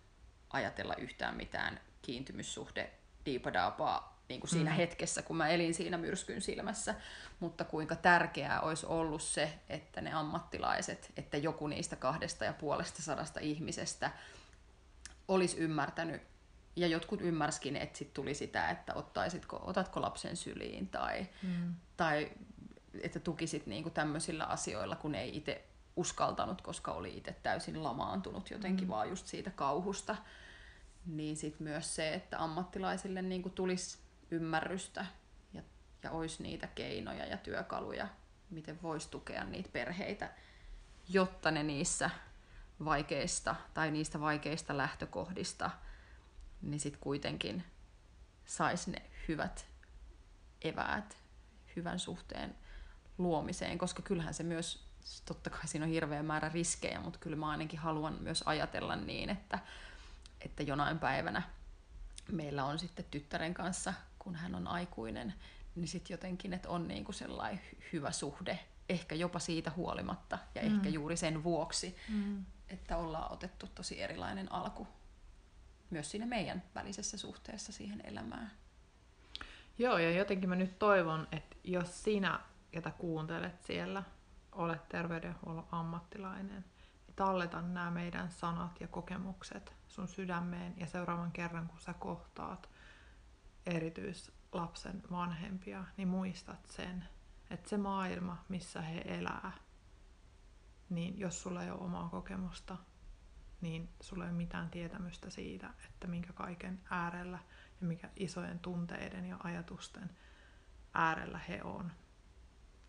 [0.50, 2.94] ajatella yhtään mitään kiintymyssuhde
[3.26, 4.76] diipadaapaa niin kuin siinä mm.
[4.76, 6.96] hetkessä, kun mä elin siinä myrskyn silmässä,
[7.40, 13.02] mutta kuinka tärkeää olisi ollut se, että ne ammattilaiset, että joku niistä kahdesta ja puolesta
[13.02, 14.12] sadasta ihmisestä
[15.28, 16.22] olisi ymmärtänyt,
[16.76, 21.76] ja jotkut ymmärskin, että sit tuli sitä, että ottaisitko, otatko lapsen syliin tai, mm.
[21.98, 22.32] tai
[23.02, 25.66] että tukisit niinku tämmöisillä asioilla, kun ei itse
[25.96, 28.92] uskaltanut, koska oli itse täysin lamaantunut jotenkin mm.
[28.92, 30.16] vaan just siitä kauhusta.
[31.06, 33.98] Niin sitten myös se, että ammattilaisille niinku tulisi
[34.32, 35.06] ymmärrystä
[35.54, 35.62] ja,
[36.04, 38.08] ja olisi niitä keinoja ja työkaluja,
[38.50, 40.30] miten voisi tukea niitä perheitä,
[41.10, 42.10] jotta ne niissä
[42.86, 45.72] vaikeista tai niistä vaikeista lähtökohdista,
[46.62, 47.64] niin sitten kuitenkin
[48.46, 49.66] saisi ne hyvät
[50.62, 51.18] eväät
[51.76, 52.56] hyvän suhteen
[53.18, 54.85] luomiseen, koska kyllähän se myös,
[55.26, 59.30] totta kai siinä on hirveä määrä riskejä, mutta kyllä mä ainakin haluan myös ajatella niin,
[59.30, 59.60] että,
[60.42, 61.42] että jonain päivänä
[62.32, 65.34] meillä on sitten tyttären kanssa, kun hän on aikuinen,
[65.76, 67.62] niin sitten jotenkin, että on niinku sellainen
[67.94, 70.76] hyvä suhde, ehkä jopa siitä huolimatta ja mm.
[70.76, 74.88] ehkä juuri sen vuoksi, mm että ollaan otettu tosi erilainen alku
[75.90, 78.52] myös siinä meidän välisessä suhteessa siihen elämään.
[79.78, 82.40] Joo, ja jotenkin mä nyt toivon, että jos sinä,
[82.74, 84.04] jota kuuntelet siellä,
[84.56, 86.66] olet terveydenhuollon ammattilainen,
[87.08, 92.70] niin talleta nämä meidän sanat ja kokemukset sun sydämeen ja seuraavan kerran, kun sä kohtaat
[93.66, 97.06] erityislapsen vanhempia, niin muistat sen,
[97.50, 99.52] että se maailma, missä he elää,
[100.90, 102.78] niin jos sulla ei ole omaa kokemusta,
[103.62, 107.40] niin sulla ei ole mitään tietämystä siitä, että minkä kaiken äärellä
[107.82, 110.10] ja mikä isojen tunteiden ja ajatusten
[110.94, 111.92] äärellä he on.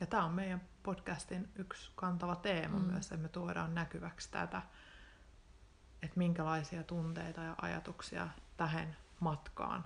[0.01, 2.85] Ja tämä on meidän podcastin yksi kantava teema mm.
[2.85, 4.63] myös, että me tuodaan näkyväksi tätä,
[6.03, 9.85] että minkälaisia tunteita ja ajatuksia tähän matkaan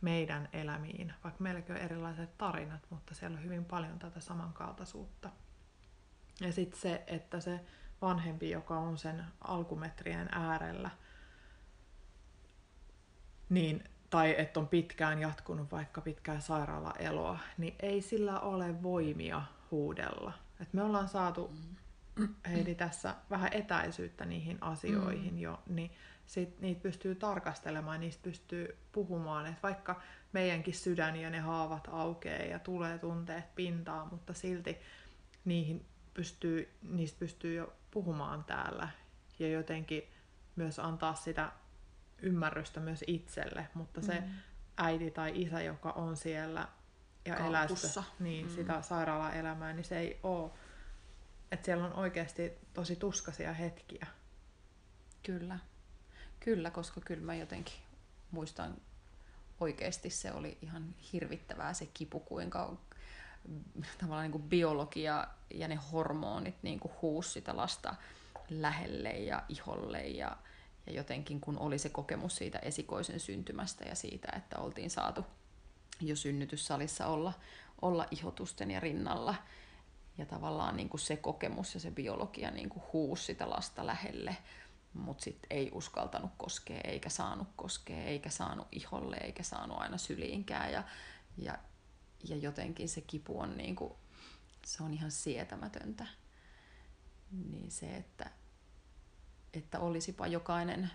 [0.00, 5.30] meidän elämiin, vaikka meilläkin on erilaiset tarinat, mutta siellä on hyvin paljon tätä samankaltaisuutta.
[6.40, 7.64] Ja sitten se, että se
[8.02, 10.90] vanhempi, joka on sen alkumetrien äärellä,
[13.48, 20.32] niin, tai että on pitkään jatkunut vaikka pitkää sairaalaeloa, niin ei sillä ole voimia huudella.
[20.60, 21.50] Et me ollaan saatu
[22.18, 22.28] mm.
[22.50, 25.40] Heidi tässä vähän etäisyyttä niihin asioihin mm.
[25.40, 25.90] jo, niin
[26.26, 30.00] sit niitä pystyy tarkastelemaan, niistä pystyy puhumaan, että vaikka
[30.32, 34.76] meidänkin sydän ja ne haavat aukeaa ja tulee tunteet pintaan, mutta silti
[35.44, 38.88] niihin pystyy, niistä pystyy jo puhumaan täällä
[39.38, 40.02] ja jotenkin
[40.56, 41.52] myös antaa sitä
[42.22, 44.30] ymmärrystä myös itselle, mutta se mm.
[44.76, 46.68] äiti tai isä, joka on siellä
[47.24, 48.52] ja elää sitä, niin, Mm.
[48.54, 50.50] sitä sairaalaelämää, niin se ei ole.
[51.52, 54.06] Että siellä on oikeasti tosi tuskaisia hetkiä.
[55.22, 55.58] Kyllä.
[56.40, 57.74] Kyllä, koska kyllä mä jotenkin
[58.30, 58.76] muistan
[59.60, 62.76] oikeasti se oli ihan hirvittävää se kipu, kuinka
[63.98, 67.94] tavallaan niin kuin biologia ja ne hormonit niin kuin huusi sitä lasta
[68.50, 70.36] lähelle ja iholle ja,
[70.86, 75.24] ja jotenkin kun oli se kokemus siitä esikoisen syntymästä ja siitä, että oltiin saatu
[76.00, 77.32] jo synnytyssalissa olla,
[77.82, 79.34] olla ihotusten ja rinnalla
[80.18, 84.36] ja tavallaan niin kuin se kokemus ja se biologia niin kuin huusi sitä lasta lähelle,
[84.92, 90.72] mutta sitten ei uskaltanut koskea, eikä saanut koskea, eikä saanut iholle, eikä saanut aina syliinkään.
[90.72, 90.84] Ja,
[91.38, 91.58] ja,
[92.24, 93.92] ja jotenkin se kipu on, niin kuin,
[94.66, 96.06] se on ihan sietämätöntä.
[97.50, 98.30] Niin se, että,
[99.58, 100.90] että olisipa jokainen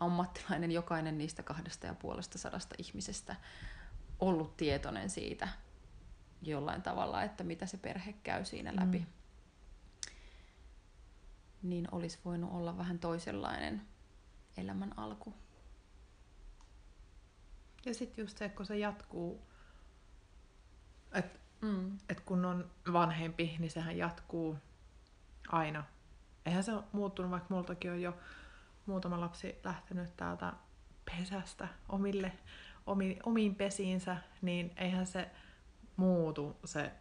[0.00, 3.36] ammattilainen, jokainen niistä kahdesta ja puolesta sadasta ihmisestä
[4.18, 5.48] ollut tietoinen siitä
[6.42, 8.98] jollain tavalla, että mitä se perhe käy siinä läpi.
[8.98, 9.06] Mm
[11.62, 13.82] niin olisi voinut olla vähän toisenlainen
[14.56, 15.34] elämän alku.
[17.86, 19.42] Ja sitten just se, kun se jatkuu,
[21.12, 21.98] että Mm.
[22.08, 24.56] et kun on vanhempi, niin sehän jatkuu
[25.48, 25.84] aina.
[26.46, 28.16] Eihän se ole muuttunut, vaikka multakin on jo
[28.86, 30.52] muutama lapsi lähtenyt täältä
[31.04, 32.32] pesästä omille,
[32.86, 35.30] omi, omiin pesiinsä, niin eihän se
[35.96, 36.92] muutu se,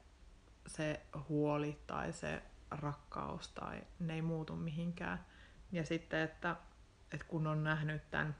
[0.67, 5.25] se huoli tai se rakkaus tai ne ei muutu mihinkään.
[5.71, 6.55] Ja sitten, että,
[7.11, 8.35] että kun on nähnyt tämän,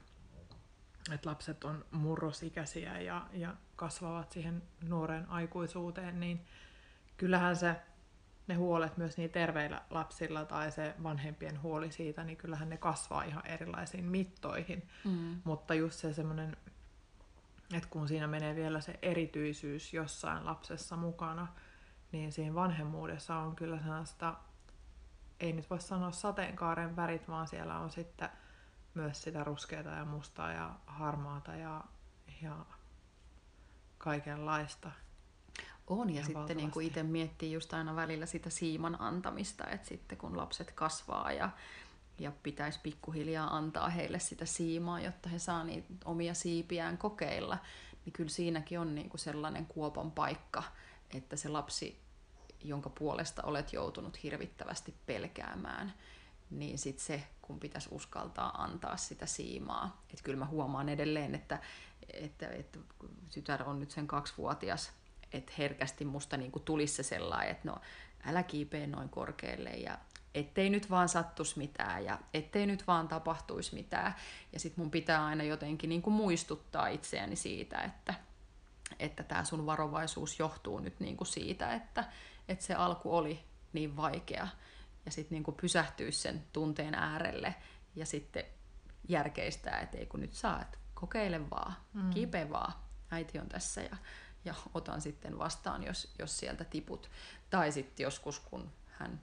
[1.12, 6.46] että lapset on murrosikäisiä ja, ja kasvavat siihen nuoren aikuisuuteen, niin
[7.16, 7.76] kyllähän se,
[8.50, 13.22] ne huolet myös niin terveillä lapsilla tai se vanhempien huoli siitä, niin kyllähän ne kasvaa
[13.22, 14.88] ihan erilaisiin mittoihin.
[15.04, 15.40] Mm.
[15.44, 16.56] Mutta just se semmoinen,
[17.74, 21.46] että kun siinä menee vielä se erityisyys jossain lapsessa mukana,
[22.12, 24.34] niin siinä vanhemmuudessa on kyllä sellaista,
[25.40, 28.28] ei nyt voi sanoa sateenkaaren värit, vaan siellä on sitten
[28.94, 31.84] myös sitä ruskeata ja mustaa ja harmaata ja,
[32.42, 32.56] ja
[33.98, 34.90] kaikenlaista.
[35.90, 39.88] On, ja Ihan sitten niin kuin itse miettii just aina välillä sitä siiman antamista, että
[39.88, 41.50] sitten kun lapset kasvaa ja,
[42.18, 47.58] ja pitäisi pikkuhiljaa antaa heille sitä siimaa, jotta he saa niitä omia siipiään kokeilla,
[48.04, 50.62] niin kyllä siinäkin on niin kuin sellainen kuopan paikka,
[51.14, 52.00] että se lapsi,
[52.64, 55.94] jonka puolesta olet joutunut hirvittävästi pelkäämään,
[56.50, 60.02] niin sitten se, kun pitäisi uskaltaa antaa sitä siimaa.
[60.10, 61.60] Että kyllä mä huomaan edelleen, että,
[62.12, 62.78] että, että
[63.34, 64.92] tytär on nyt sen kaksivuotias,
[65.32, 67.76] että herkästi musta niinku tulisi se sellainen, että no
[68.26, 69.98] älä kiipeä noin korkealle ja
[70.34, 74.14] ettei nyt vaan sattus mitään ja ettei nyt vaan tapahtuisi mitään.
[74.52, 78.14] Ja sitten mun pitää aina jotenkin niinku muistuttaa itseäni siitä, että
[78.98, 82.04] että tämä sun varovaisuus johtuu nyt niinku siitä, että,
[82.48, 84.48] että se alku oli niin vaikea.
[85.04, 87.54] Ja sitten niinku pysähtyä sen tunteen äärelle
[87.96, 88.44] ja sitten
[89.08, 92.10] järkeistää, että ei kun nyt saat, kokeile vaan, mm.
[92.10, 92.72] kipe vaan,
[93.10, 93.96] äiti on tässä ja,
[94.44, 97.10] ja otan sitten vastaan, jos, jos sieltä tiput.
[97.50, 99.20] Tai sitten joskus, kun hän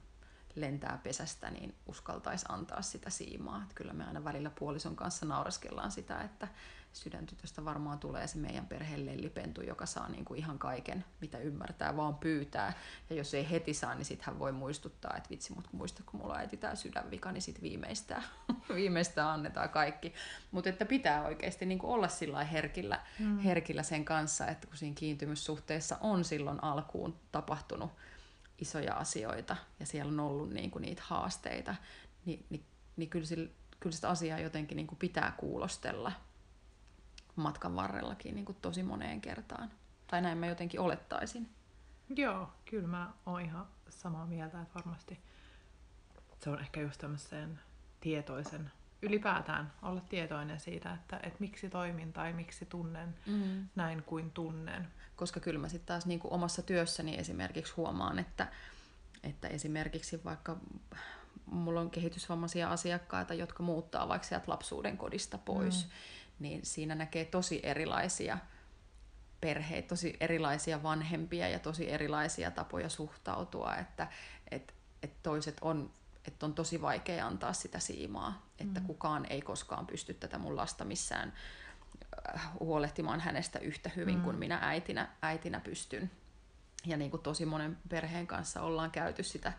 [0.55, 3.63] lentää pesästä, niin uskaltaisi antaa sitä siimaa.
[3.63, 6.47] Et kyllä me aina välillä puolison kanssa naureskellaan sitä, että
[6.99, 12.15] sydäntytöstä varmaan tulee se meidän perheen lellipentu, joka saa niinku ihan kaiken, mitä ymmärtää, vaan
[12.15, 12.73] pyytää.
[13.09, 16.19] Ja jos ei heti saa, niin sitten hän voi muistuttaa, että vitsi, mutta muista, kun
[16.19, 18.23] mulla on äiti tämä sydänvika, niin sitten viimeistään,
[18.75, 20.13] viimeistään annetaan kaikki.
[20.51, 23.39] Mutta että pitää oikeasti niinku olla sillä herkillä, mm.
[23.39, 27.91] herkillä sen kanssa, että kun siinä kiintymyssuhteessa on silloin alkuun tapahtunut
[28.57, 31.75] isoja asioita ja siellä on ollut niinku niitä haasteita,
[32.25, 32.63] niin, niin,
[32.97, 36.11] niin kyllä, sillä, kyllä sitä asiaa jotenkin niinku pitää kuulostella
[37.37, 39.71] matkan varrellakin niin kuin tosi moneen kertaan.
[40.07, 41.49] Tai näin mä jotenkin olettaisin.
[42.15, 45.19] Joo, kyllä mä oon ihan samaa mieltä, että varmasti
[46.39, 47.59] se on ehkä just tämmöisen
[47.99, 48.71] tietoisen,
[49.01, 53.67] ylipäätään olla tietoinen siitä, että, että miksi toimin tai miksi tunnen Mm.
[53.75, 54.87] näin kuin tunnen.
[55.15, 58.47] Koska kyllä mä sitten taas niin kuin omassa työssäni esimerkiksi huomaan, että,
[59.23, 60.57] että esimerkiksi vaikka
[61.45, 65.91] mulla on kehitysvammaisia asiakkaita, jotka muuttaa vaikka sieltä lapsuuden kodista pois, mm.
[66.39, 68.37] niin siinä näkee tosi erilaisia
[69.41, 74.07] perheitä, tosi erilaisia vanhempia ja tosi erilaisia tapoja suhtautua, että
[74.51, 74.73] et,
[75.03, 75.91] et toiset on,
[76.25, 78.85] että on tosi vaikea antaa sitä siimaa, että mm.
[78.85, 81.33] kukaan ei koskaan pysty tätä mun lasta missään
[82.35, 84.23] äh, huolehtimaan hänestä yhtä hyvin mm.
[84.23, 86.11] kuin minä äitinä, äitinä pystyn.
[86.85, 89.53] Ja niin kuin tosi monen perheen kanssa ollaan käyty sitä,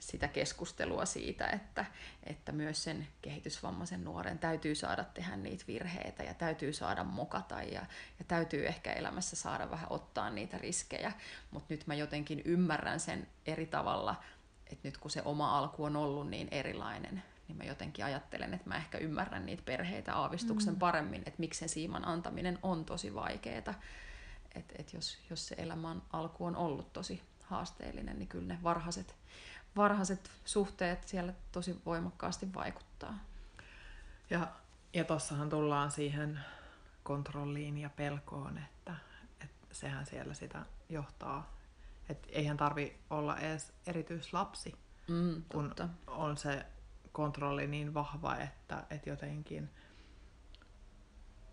[0.00, 1.84] sitä keskustelua siitä, että,
[2.24, 7.86] että myös sen kehitysvammaisen nuoren täytyy saada tehdä niitä virheitä ja täytyy saada mokata ja,
[8.18, 11.12] ja täytyy ehkä elämässä saada vähän ottaa niitä riskejä.
[11.50, 14.22] Mutta nyt mä jotenkin ymmärrän sen eri tavalla,
[14.66, 18.68] että nyt kun se oma alku on ollut niin erilainen, niin mä jotenkin ajattelen, että
[18.68, 20.78] mä ehkä ymmärrän niitä perheitä aavistuksen mm.
[20.78, 23.74] paremmin, että miksi sen siiman antaminen on tosi vaikeaa.
[24.54, 29.14] Että et jos, jos se elämän alku on ollut tosi haasteellinen, niin kyllä ne varhaiset,
[29.76, 33.18] varhaiset suhteet siellä tosi voimakkaasti vaikuttaa.
[34.30, 34.48] Ja,
[34.94, 36.40] ja tossahan tullaan siihen
[37.02, 38.94] kontrolliin ja pelkoon, että,
[39.40, 41.56] että sehän siellä sitä johtaa.
[42.08, 44.74] Että eihän tarvi olla edes erityislapsi,
[45.08, 45.74] mm, kun
[46.06, 46.66] on se
[47.12, 49.70] kontrolli niin vahva, että, että jotenkin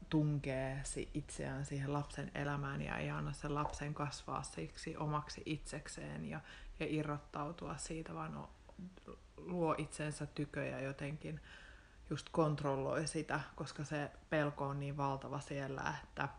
[0.09, 6.39] tunkee itseään siihen lapsen elämään ja ei anna sen lapsen kasvaa siksi omaksi itsekseen ja,
[6.79, 8.47] ja irrottautua siitä, vaan
[9.37, 11.41] luo itsensä tyköjä jotenkin
[12.09, 16.29] just kontrolloi sitä, koska se pelko on niin valtava siellä, että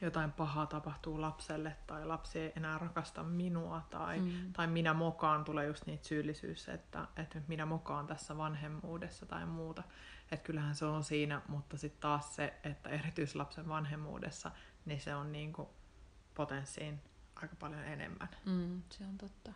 [0.00, 4.52] jotain pahaa tapahtuu lapselle tai lapsi ei enää rakasta minua tai, mm.
[4.52, 9.82] tai minä mokaan tulee just niitä syyllisyys, että, että minä mokaan tässä vanhemmuudessa tai muuta.
[10.30, 14.50] Että kyllähän se on siinä, mutta sitten taas se, että erityislapsen vanhemmuudessa,
[14.84, 15.70] niin se on niinku
[16.34, 17.00] potenssiin
[17.36, 18.28] aika paljon enemmän.
[18.44, 19.52] Mm, se on totta.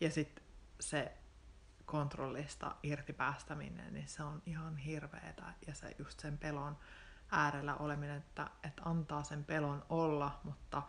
[0.00, 0.44] Ja sitten
[0.80, 1.16] se
[1.86, 5.42] kontrollista irti päästäminen, niin se on ihan hirveetä.
[5.66, 6.78] Ja se just sen pelon
[7.30, 10.82] äärellä oleminen, että, että antaa sen pelon olla, mutta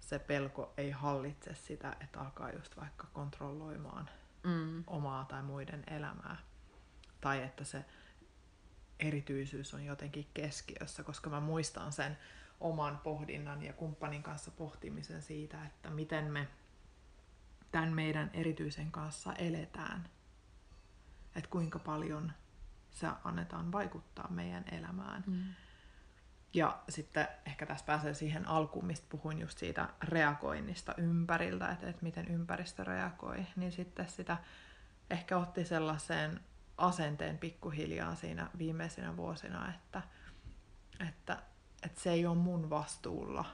[0.00, 4.10] se pelko ei hallitse sitä, että alkaa just vaikka kontrolloimaan
[4.42, 4.84] mm.
[4.86, 6.36] omaa tai muiden elämää.
[7.20, 7.84] Tai että se
[9.02, 12.18] erityisyys on jotenkin keskiössä, koska mä muistan sen
[12.60, 16.48] oman pohdinnan ja kumppanin kanssa pohtimisen siitä, että miten me
[17.72, 20.08] tämän meidän erityisen kanssa eletään.
[21.36, 22.32] Että kuinka paljon
[22.90, 25.24] se annetaan vaikuttaa meidän elämään.
[25.26, 25.44] Mm.
[26.54, 32.02] Ja sitten ehkä tässä pääsee siihen alkuun, mistä puhuin just siitä reagoinnista ympäriltä, että, että
[32.02, 34.36] miten ympäristö reagoi, niin sitten sitä
[35.10, 36.40] ehkä otti sellaiseen
[36.76, 40.02] asenteen pikkuhiljaa siinä viimeisinä vuosina, että,
[41.08, 41.42] että,
[41.82, 43.44] että se ei ole mun vastuulla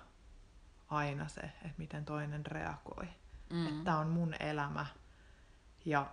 [0.88, 3.08] aina se, että miten toinen reagoi.
[3.52, 3.66] Mm.
[3.66, 4.86] Että tämä on mun elämä
[5.84, 6.10] ja,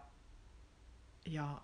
[1.26, 1.62] ja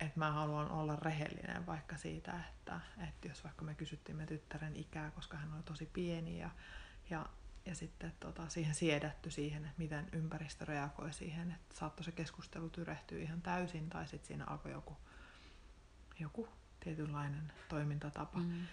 [0.00, 4.76] että mä haluan olla rehellinen vaikka siitä, että, että jos vaikka me kysyttiin me tyttären
[4.76, 6.50] ikää, koska hän oli tosi pieni ja,
[7.10, 7.26] ja,
[7.66, 12.68] ja sitten tota, siihen siedätty siihen, että miten ympäristö reagoi siihen, että saattoi se keskustelu
[12.68, 14.96] tyrehtyä ihan täysin tai sitten siinä alkoi joku,
[16.20, 16.48] joku
[16.80, 18.66] tietynlainen toimintatapa, mm.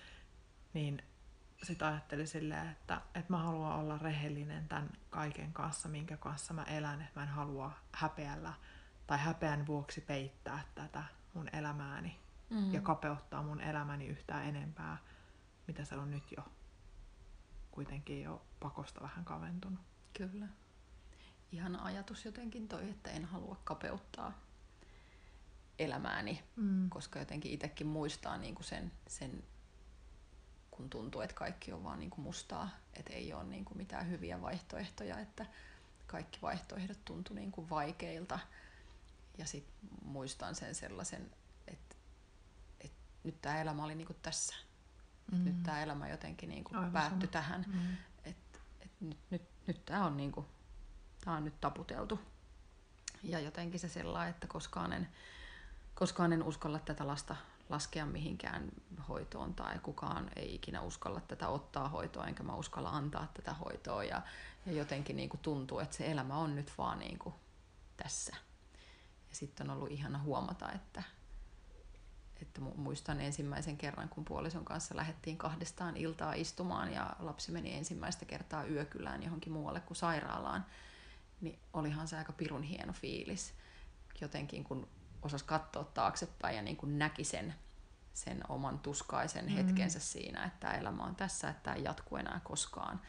[0.74, 1.04] niin
[1.64, 6.64] sitten ajattelin silleen, että, että mä haluan olla rehellinen tämän kaiken kanssa, minkä kanssa mä
[6.64, 8.54] elän, että mä en halua häpeällä
[9.08, 12.74] tai häpeän vuoksi peittää tätä mun elämääni mm.
[12.74, 14.98] ja kapeuttaa mun elämäni yhtään enempää,
[15.68, 16.44] mitä se on nyt jo
[17.72, 19.80] kuitenkin jo pakosta vähän kaventunut.
[20.14, 20.48] Kyllä.
[21.52, 24.42] Ihan ajatus jotenkin toi, että en halua kapeuttaa
[25.80, 26.90] elämääni, mm.
[26.90, 29.44] koska jotenkin itsekin muistaa niin kuin sen, sen,
[30.72, 34.10] kun tuntuu, että kaikki on vaan niin kuin mustaa, että ei ole niin kuin mitään
[34.10, 35.46] hyviä vaihtoehtoja, että
[36.08, 38.40] kaikki vaihtoehdot tuntuu niin kuin vaikeilta
[39.38, 39.74] ja sitten
[40.06, 41.32] muistan sen sellaisen,
[41.68, 41.96] että,
[42.80, 44.56] että nyt tämä elämä oli niinku tässä.
[45.32, 45.44] Mm.
[45.44, 47.32] Nyt tämä elämä jotenkin niinku päättyi sama.
[47.32, 47.66] tähän.
[47.68, 47.98] Mm.
[48.24, 50.46] Että et nyt, nyt, nyt tämä on, niinku,
[51.26, 52.20] tää on nyt taputeltu.
[53.24, 55.08] Ja jotenkin se sellainen, että koskaan en,
[55.96, 57.36] koskaan en uskalla tätä lasta
[57.72, 58.70] laskea mihinkään
[59.10, 64.04] hoitoon tai kukaan ei ikinä uskalla tätä ottaa hoitoa, enkä mä uskalla antaa tätä hoitoa.
[64.04, 64.22] Ja,
[64.66, 67.36] ja jotenkin niin kuin tuntuu, että se elämä on nyt vaan niin kuin
[67.98, 68.36] tässä.
[69.30, 71.04] Ja sitten on ollut ihana huomata, että,
[72.42, 78.26] että muistan ensimmäisen kerran, kun puolison kanssa lähdettiin kahdestaan iltaa istumaan ja lapsi meni ensimmäistä
[78.26, 80.66] kertaa yökylään johonkin muualle kuin sairaalaan,
[81.42, 83.54] niin olihan se aika pirun hieno fiilis.
[84.22, 84.88] Jotenkin kun
[85.22, 87.56] osasi katsoa taaksepäin ja niin kuin näki sen,
[88.14, 89.52] sen oman tuskaisen mm.
[89.52, 93.02] hetkensä siinä, että tämä elämä on tässä, että tämä ei jatku enää koskaan.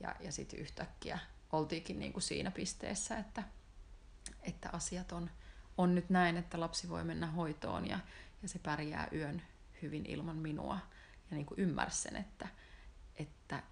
[0.00, 1.18] Ja, ja sitten yhtäkkiä
[1.52, 3.42] oltiinkin niin kuin siinä pisteessä, että,
[4.42, 5.30] että asiat on,
[5.78, 7.98] on nyt näin, että lapsi voi mennä hoitoon ja,
[8.42, 9.42] ja se pärjää yön
[9.82, 10.78] hyvin ilman minua.
[11.30, 12.48] Ja niin kuin ymmärsi sen, että,
[13.16, 13.62] että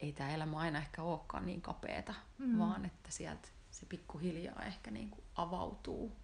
[0.00, 2.58] ei tämä elämä aina ehkä olekaan niin kapeeta, mm.
[2.58, 6.16] vaan että sieltä se pikkuhiljaa ehkä niin kuin avautuu.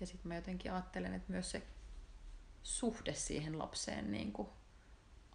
[0.00, 1.62] Ja sitten mä jotenkin ajattelen, että myös se
[2.62, 4.48] suhde siihen lapseen niin kuin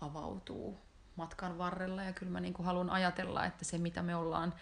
[0.02, 0.80] avautuu
[1.16, 2.04] matkan varrella.
[2.04, 4.54] Ja kyllä mä niin kuin haluan ajatella, että se mitä me ollaan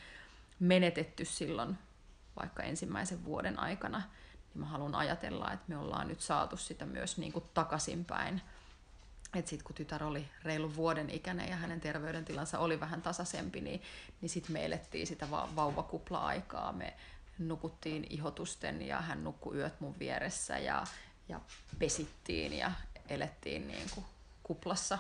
[0.60, 1.78] menetetty silloin
[2.36, 4.02] vaikka ensimmäisen vuoden aikana,
[4.54, 8.42] niin mä haluan ajatella, että me ollaan nyt saatu sitä myös niin kuin takaisinpäin.
[9.36, 13.82] Että sitten kun tytär oli reilu vuoden ikäinen ja hänen terveydentilansa oli vähän tasaisempi, niin,
[14.22, 16.72] niin sitten me elettiin sitä va- vauvakupla-aikaa.
[16.72, 16.94] Me
[17.40, 20.84] nukuttiin ihotusten ja hän nukkui yöt mun vieressä ja,
[21.30, 21.42] ja
[21.80, 22.72] pesittiin ja
[23.10, 24.06] elettiin niin kuin
[24.44, 25.00] kuplassa,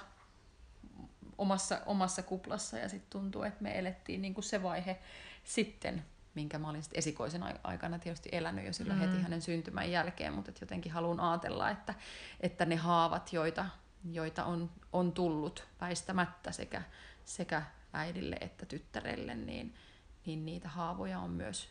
[1.37, 4.99] omassa, omassa kuplassa ja sitten tuntuu, että me elettiin niin kuin se vaihe
[5.43, 6.05] sitten,
[6.35, 9.07] minkä mä olin esikoisen aikana tietysti elänyt jo silloin mm.
[9.07, 11.93] heti hänen syntymän jälkeen, mutta jotenkin haluan ajatella, että,
[12.39, 13.65] että ne haavat, joita,
[14.11, 16.81] joita on, on tullut väistämättä sekä,
[17.25, 17.63] sekä
[17.93, 19.75] äidille että tyttärelle, niin,
[20.25, 21.69] niin niitä haavoja on myös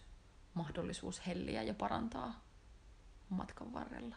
[0.54, 2.40] mahdollisuus helliä ja parantaa
[3.28, 4.16] matkan varrella.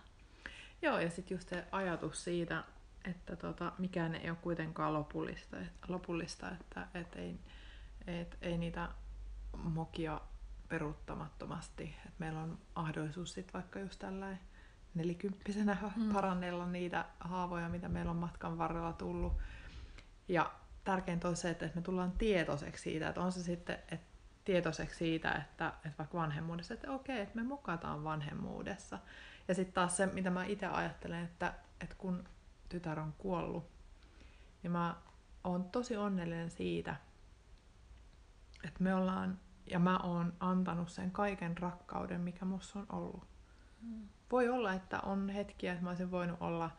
[0.81, 2.63] Joo, ja sitten just se ajatus siitä,
[3.05, 7.39] että tota, mikään ei ole kuitenkaan lopullista, lopullista että et ei,
[8.07, 8.89] et, ei niitä
[9.57, 10.21] mokia
[10.69, 11.95] peruuttamattomasti.
[12.05, 14.39] Et meillä on mahdollisuus sitten vaikka just tällainen
[14.95, 16.13] nelikymppisenä mm.
[16.13, 19.33] parannella niitä haavoja, mitä meillä on matkan varrella tullut.
[20.27, 20.51] Ja
[20.83, 25.31] tärkeintä on se, että me tullaan tietoiseksi siitä, että on se sitten että tietoiseksi siitä,
[25.31, 28.99] että, että vaikka vanhemmuudessa, että okei, että me mukataan vanhemmuudessa.
[29.47, 32.23] Ja sitten taas se, mitä mä itse ajattelen, että, että kun
[32.69, 33.69] tytär on kuollut,
[34.63, 34.95] niin mä
[35.43, 36.95] oon tosi onnellinen siitä,
[38.63, 43.27] että me ollaan, ja mä oon antanut sen kaiken rakkauden, mikä musta on ollut.
[43.81, 44.07] Mm.
[44.31, 46.71] Voi olla, että on hetkiä, että mä olisin voinut olla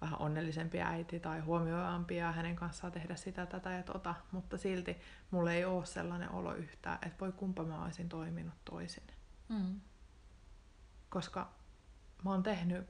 [0.00, 4.96] vähän onnellisempi äiti tai huomioivampi ja hänen kanssaan tehdä sitä, tätä ja tota, mutta silti
[5.30, 9.06] mulla ei ole sellainen olo yhtään, että voi kumpa mä olisin toiminut toisin.
[9.48, 9.80] Mm.
[11.08, 11.52] Koska
[12.24, 12.86] mä oon tehnyt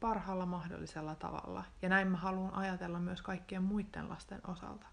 [0.00, 1.64] parhaalla mahdollisella tavalla.
[1.82, 4.86] Ja näin mä haluan ajatella myös kaikkien muiden lasten osalta.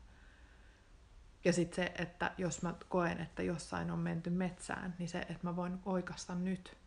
[1.45, 5.39] Ja sitten se, että jos mä koen, että jossain on menty metsään, niin se, että
[5.43, 6.77] mä voin oikasta nyt.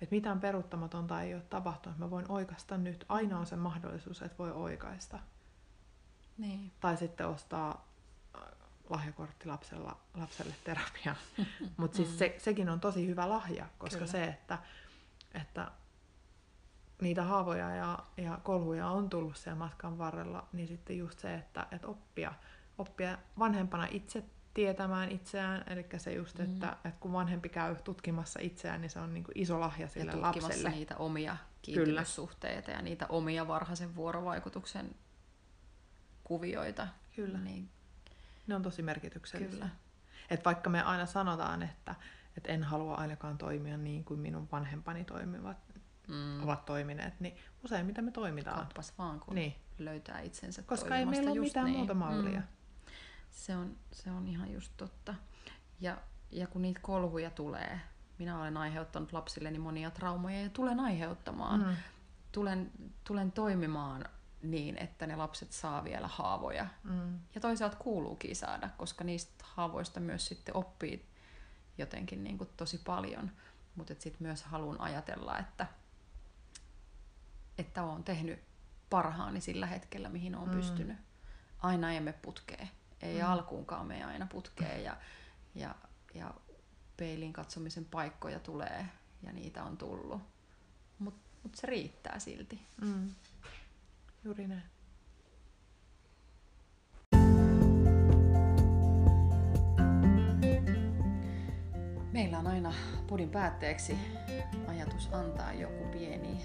[0.00, 3.04] Että mitään peruuttamatonta ei ole tapahtunut, mä voin oikasta nyt.
[3.08, 5.18] Aina on se mahdollisuus, että voi oikaista.
[6.38, 6.72] Niin.
[6.80, 7.88] Tai sitten ostaa
[8.36, 8.42] äh,
[8.90, 11.18] lahjakortti lapsella, lapselle terapiaan.
[11.76, 14.12] Mutta siis se, sekin on tosi hyvä lahja, koska Kyllä.
[14.12, 14.58] se, että,
[15.34, 15.70] että
[17.02, 21.66] niitä haavoja ja, ja kolhuja on tullut siellä matkan varrella, niin sitten just se, että,
[21.70, 22.34] että oppia,
[22.78, 24.24] oppia vanhempana itse
[24.54, 26.44] tietämään itseään, eli se just, mm.
[26.44, 30.12] että, että kun vanhempi käy tutkimassa itseään, niin se on niin kuin iso lahja sille
[30.12, 30.70] ja lapselle.
[30.70, 34.94] niitä omia kiintymyssuhteita ja niitä omia varhaisen vuorovaikutuksen
[36.24, 36.88] kuvioita.
[37.16, 37.38] Kyllä.
[37.38, 37.68] Niin...
[38.46, 39.50] Ne on tosi merkityksellisiä.
[39.50, 39.68] Kyllä.
[40.30, 41.94] Et vaikka me aina sanotaan, että,
[42.36, 45.56] että en halua ainakaan toimia niin kuin minun vanhempani toimivat,
[46.08, 46.42] mm.
[46.42, 48.58] ovat toimineet, niin useimmiten me toimitaan.
[48.58, 49.54] Kappas vaan, kun niin.
[49.78, 51.76] löytää itsensä Koska ei meillä ole mitään niin.
[51.76, 52.40] muuta mallia.
[52.40, 52.57] Mm.
[53.38, 55.14] Se, on, se on ihan just totta.
[55.80, 55.98] Ja,
[56.30, 57.80] ja kun niitä kolhuja tulee,
[58.18, 61.60] minä olen aiheuttanut lapsilleni monia traumoja ja tulen aiheuttamaan.
[61.60, 61.76] Mm.
[62.32, 62.70] Tulen,
[63.04, 64.04] tulen toimimaan
[64.42, 66.66] niin, että ne lapset saa vielä haavoja.
[66.84, 67.18] Mm.
[67.34, 71.08] Ja toisaalta kuuluukin saada, koska niistä haavoista myös sitten oppii
[71.78, 73.30] jotenkin niin kuin tosi paljon.
[73.74, 75.66] Mutta sitten myös haluan ajatella, että
[77.58, 78.40] että olen tehnyt
[78.90, 80.56] parhaani sillä hetkellä, mihin olen mm.
[80.56, 80.96] pystynyt.
[81.58, 82.68] Aina emme putkee.
[83.02, 83.28] Ei mm.
[83.28, 84.96] alkuunkaan me aina putkee ja,
[85.54, 85.74] ja,
[86.14, 86.34] ja
[86.96, 88.86] peilin katsomisen paikkoja tulee
[89.22, 90.22] ja niitä on tullut.
[90.98, 92.60] Mutta mut se riittää silti.
[92.80, 93.14] Mm.
[94.24, 94.62] Juuri näin.
[102.12, 102.74] Meillä on aina
[103.06, 103.98] podin päätteeksi
[104.68, 106.40] ajatus antaa joku pieni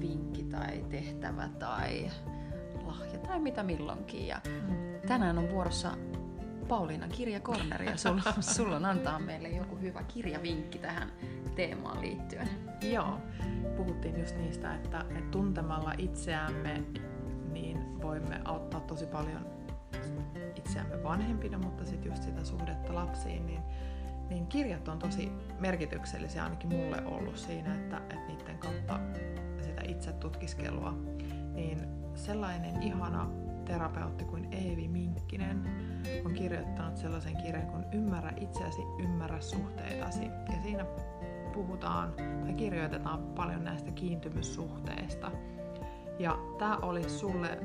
[0.00, 2.10] vinkki tai tehtävä tai
[3.00, 4.26] lahja tai mitä milloinkin.
[4.26, 4.40] Ja
[5.06, 5.92] tänään on vuorossa
[6.68, 8.22] Pauliina Kirjakorneri ja sulla,
[8.56, 11.12] sulla on antaa meille joku hyvä kirjavinkki tähän
[11.54, 12.48] teemaan liittyen.
[12.82, 13.18] Joo,
[13.76, 16.82] puhuttiin just niistä, että, että tuntemalla itseämme
[17.52, 19.46] niin voimme auttaa tosi paljon
[20.56, 23.62] itseämme vanhempina, mutta sitten just sitä suhdetta lapsiin, niin
[24.28, 29.00] niin kirjat on tosi merkityksellisiä ainakin mulle ollut siinä, että, että niiden kautta
[29.60, 30.94] sitä itse tutkiskelua,
[31.54, 33.28] niin sellainen ihana
[33.64, 35.62] terapeutti kuin Eevi Minkkinen
[36.24, 40.24] on kirjoittanut sellaisen kirjan kuin Ymmärrä itseäsi, ymmärrä suhteitasi.
[40.24, 40.84] Ja siinä
[41.52, 45.30] puhutaan tai kirjoitetaan paljon näistä kiintymyssuhteista.
[46.18, 47.58] Ja tämä oli sulle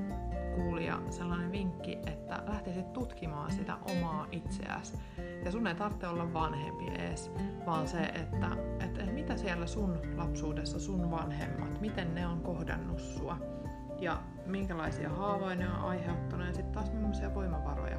[0.55, 4.97] kuulija sellainen vinkki, että lähtisit tutkimaan sitä omaa itseäsi.
[5.45, 7.31] Ja sun ei tarvitse olla vanhempi ees,
[7.65, 8.47] vaan se, että,
[8.79, 13.37] että, että mitä siellä sun lapsuudessa sun vanhemmat, miten ne on kohdannut sua
[13.99, 17.97] ja minkälaisia haavoja ne on aiheuttanut ja sitten taas millaisia voimavaroja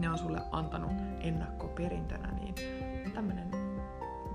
[0.00, 2.54] ne on sulle antanut ennakko perintönä, niin
[3.14, 3.50] tämmönen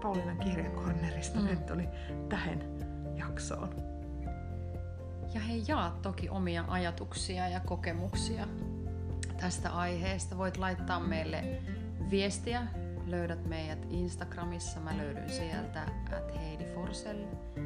[0.02, 1.46] Pauliinan kirjakornerista mm.
[1.46, 1.90] nyt oli
[2.30, 2.64] tähän
[3.16, 3.70] jaksoon.
[5.34, 8.48] Ja hei, jaa toki omia ajatuksia ja kokemuksia
[9.40, 10.38] tästä aiheesta.
[10.38, 11.62] Voit laittaa meille
[12.10, 12.68] viestiä.
[13.06, 14.80] Löydät meidät Instagramissa.
[14.80, 15.82] Mä löydyn sieltä
[16.18, 17.24] at Heidi Forsell.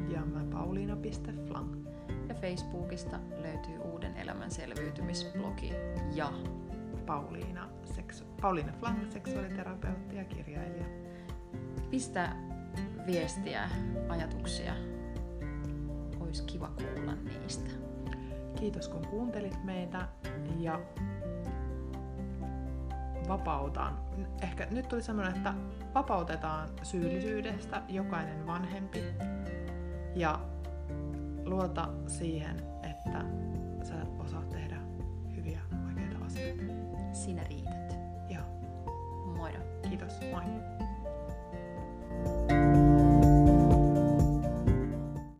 [0.08, 1.86] Ja mä pauliina.flang.
[2.30, 5.72] Ja Facebookista löytyy Uuden elämän selviytymisblogi
[6.14, 6.32] ja
[7.06, 10.84] Pauliina, seksu- Pauliina Flang, seksuaaliterapeutti ja kirjailija.
[11.90, 12.36] Pistä
[13.06, 13.70] viestiä,
[14.08, 14.74] ajatuksia.
[16.20, 17.70] Olisi kiva kuulla niistä.
[18.56, 20.08] Kiitos kun kuuntelit meitä
[20.58, 20.80] ja
[23.28, 23.98] vapautan.
[24.42, 25.54] Ehkä nyt tuli semmoinen, että
[25.94, 29.04] vapautetaan syyllisyydestä jokainen vanhempi
[30.14, 30.40] ja
[31.50, 33.24] luota siihen, että
[33.82, 34.76] sä osaat tehdä
[35.36, 36.62] hyviä oikeita asioita.
[37.12, 37.96] Sinä riität.
[38.28, 38.44] Joo,
[39.36, 39.58] Moido.
[39.88, 40.20] kiitos.
[40.20, 40.42] Moi.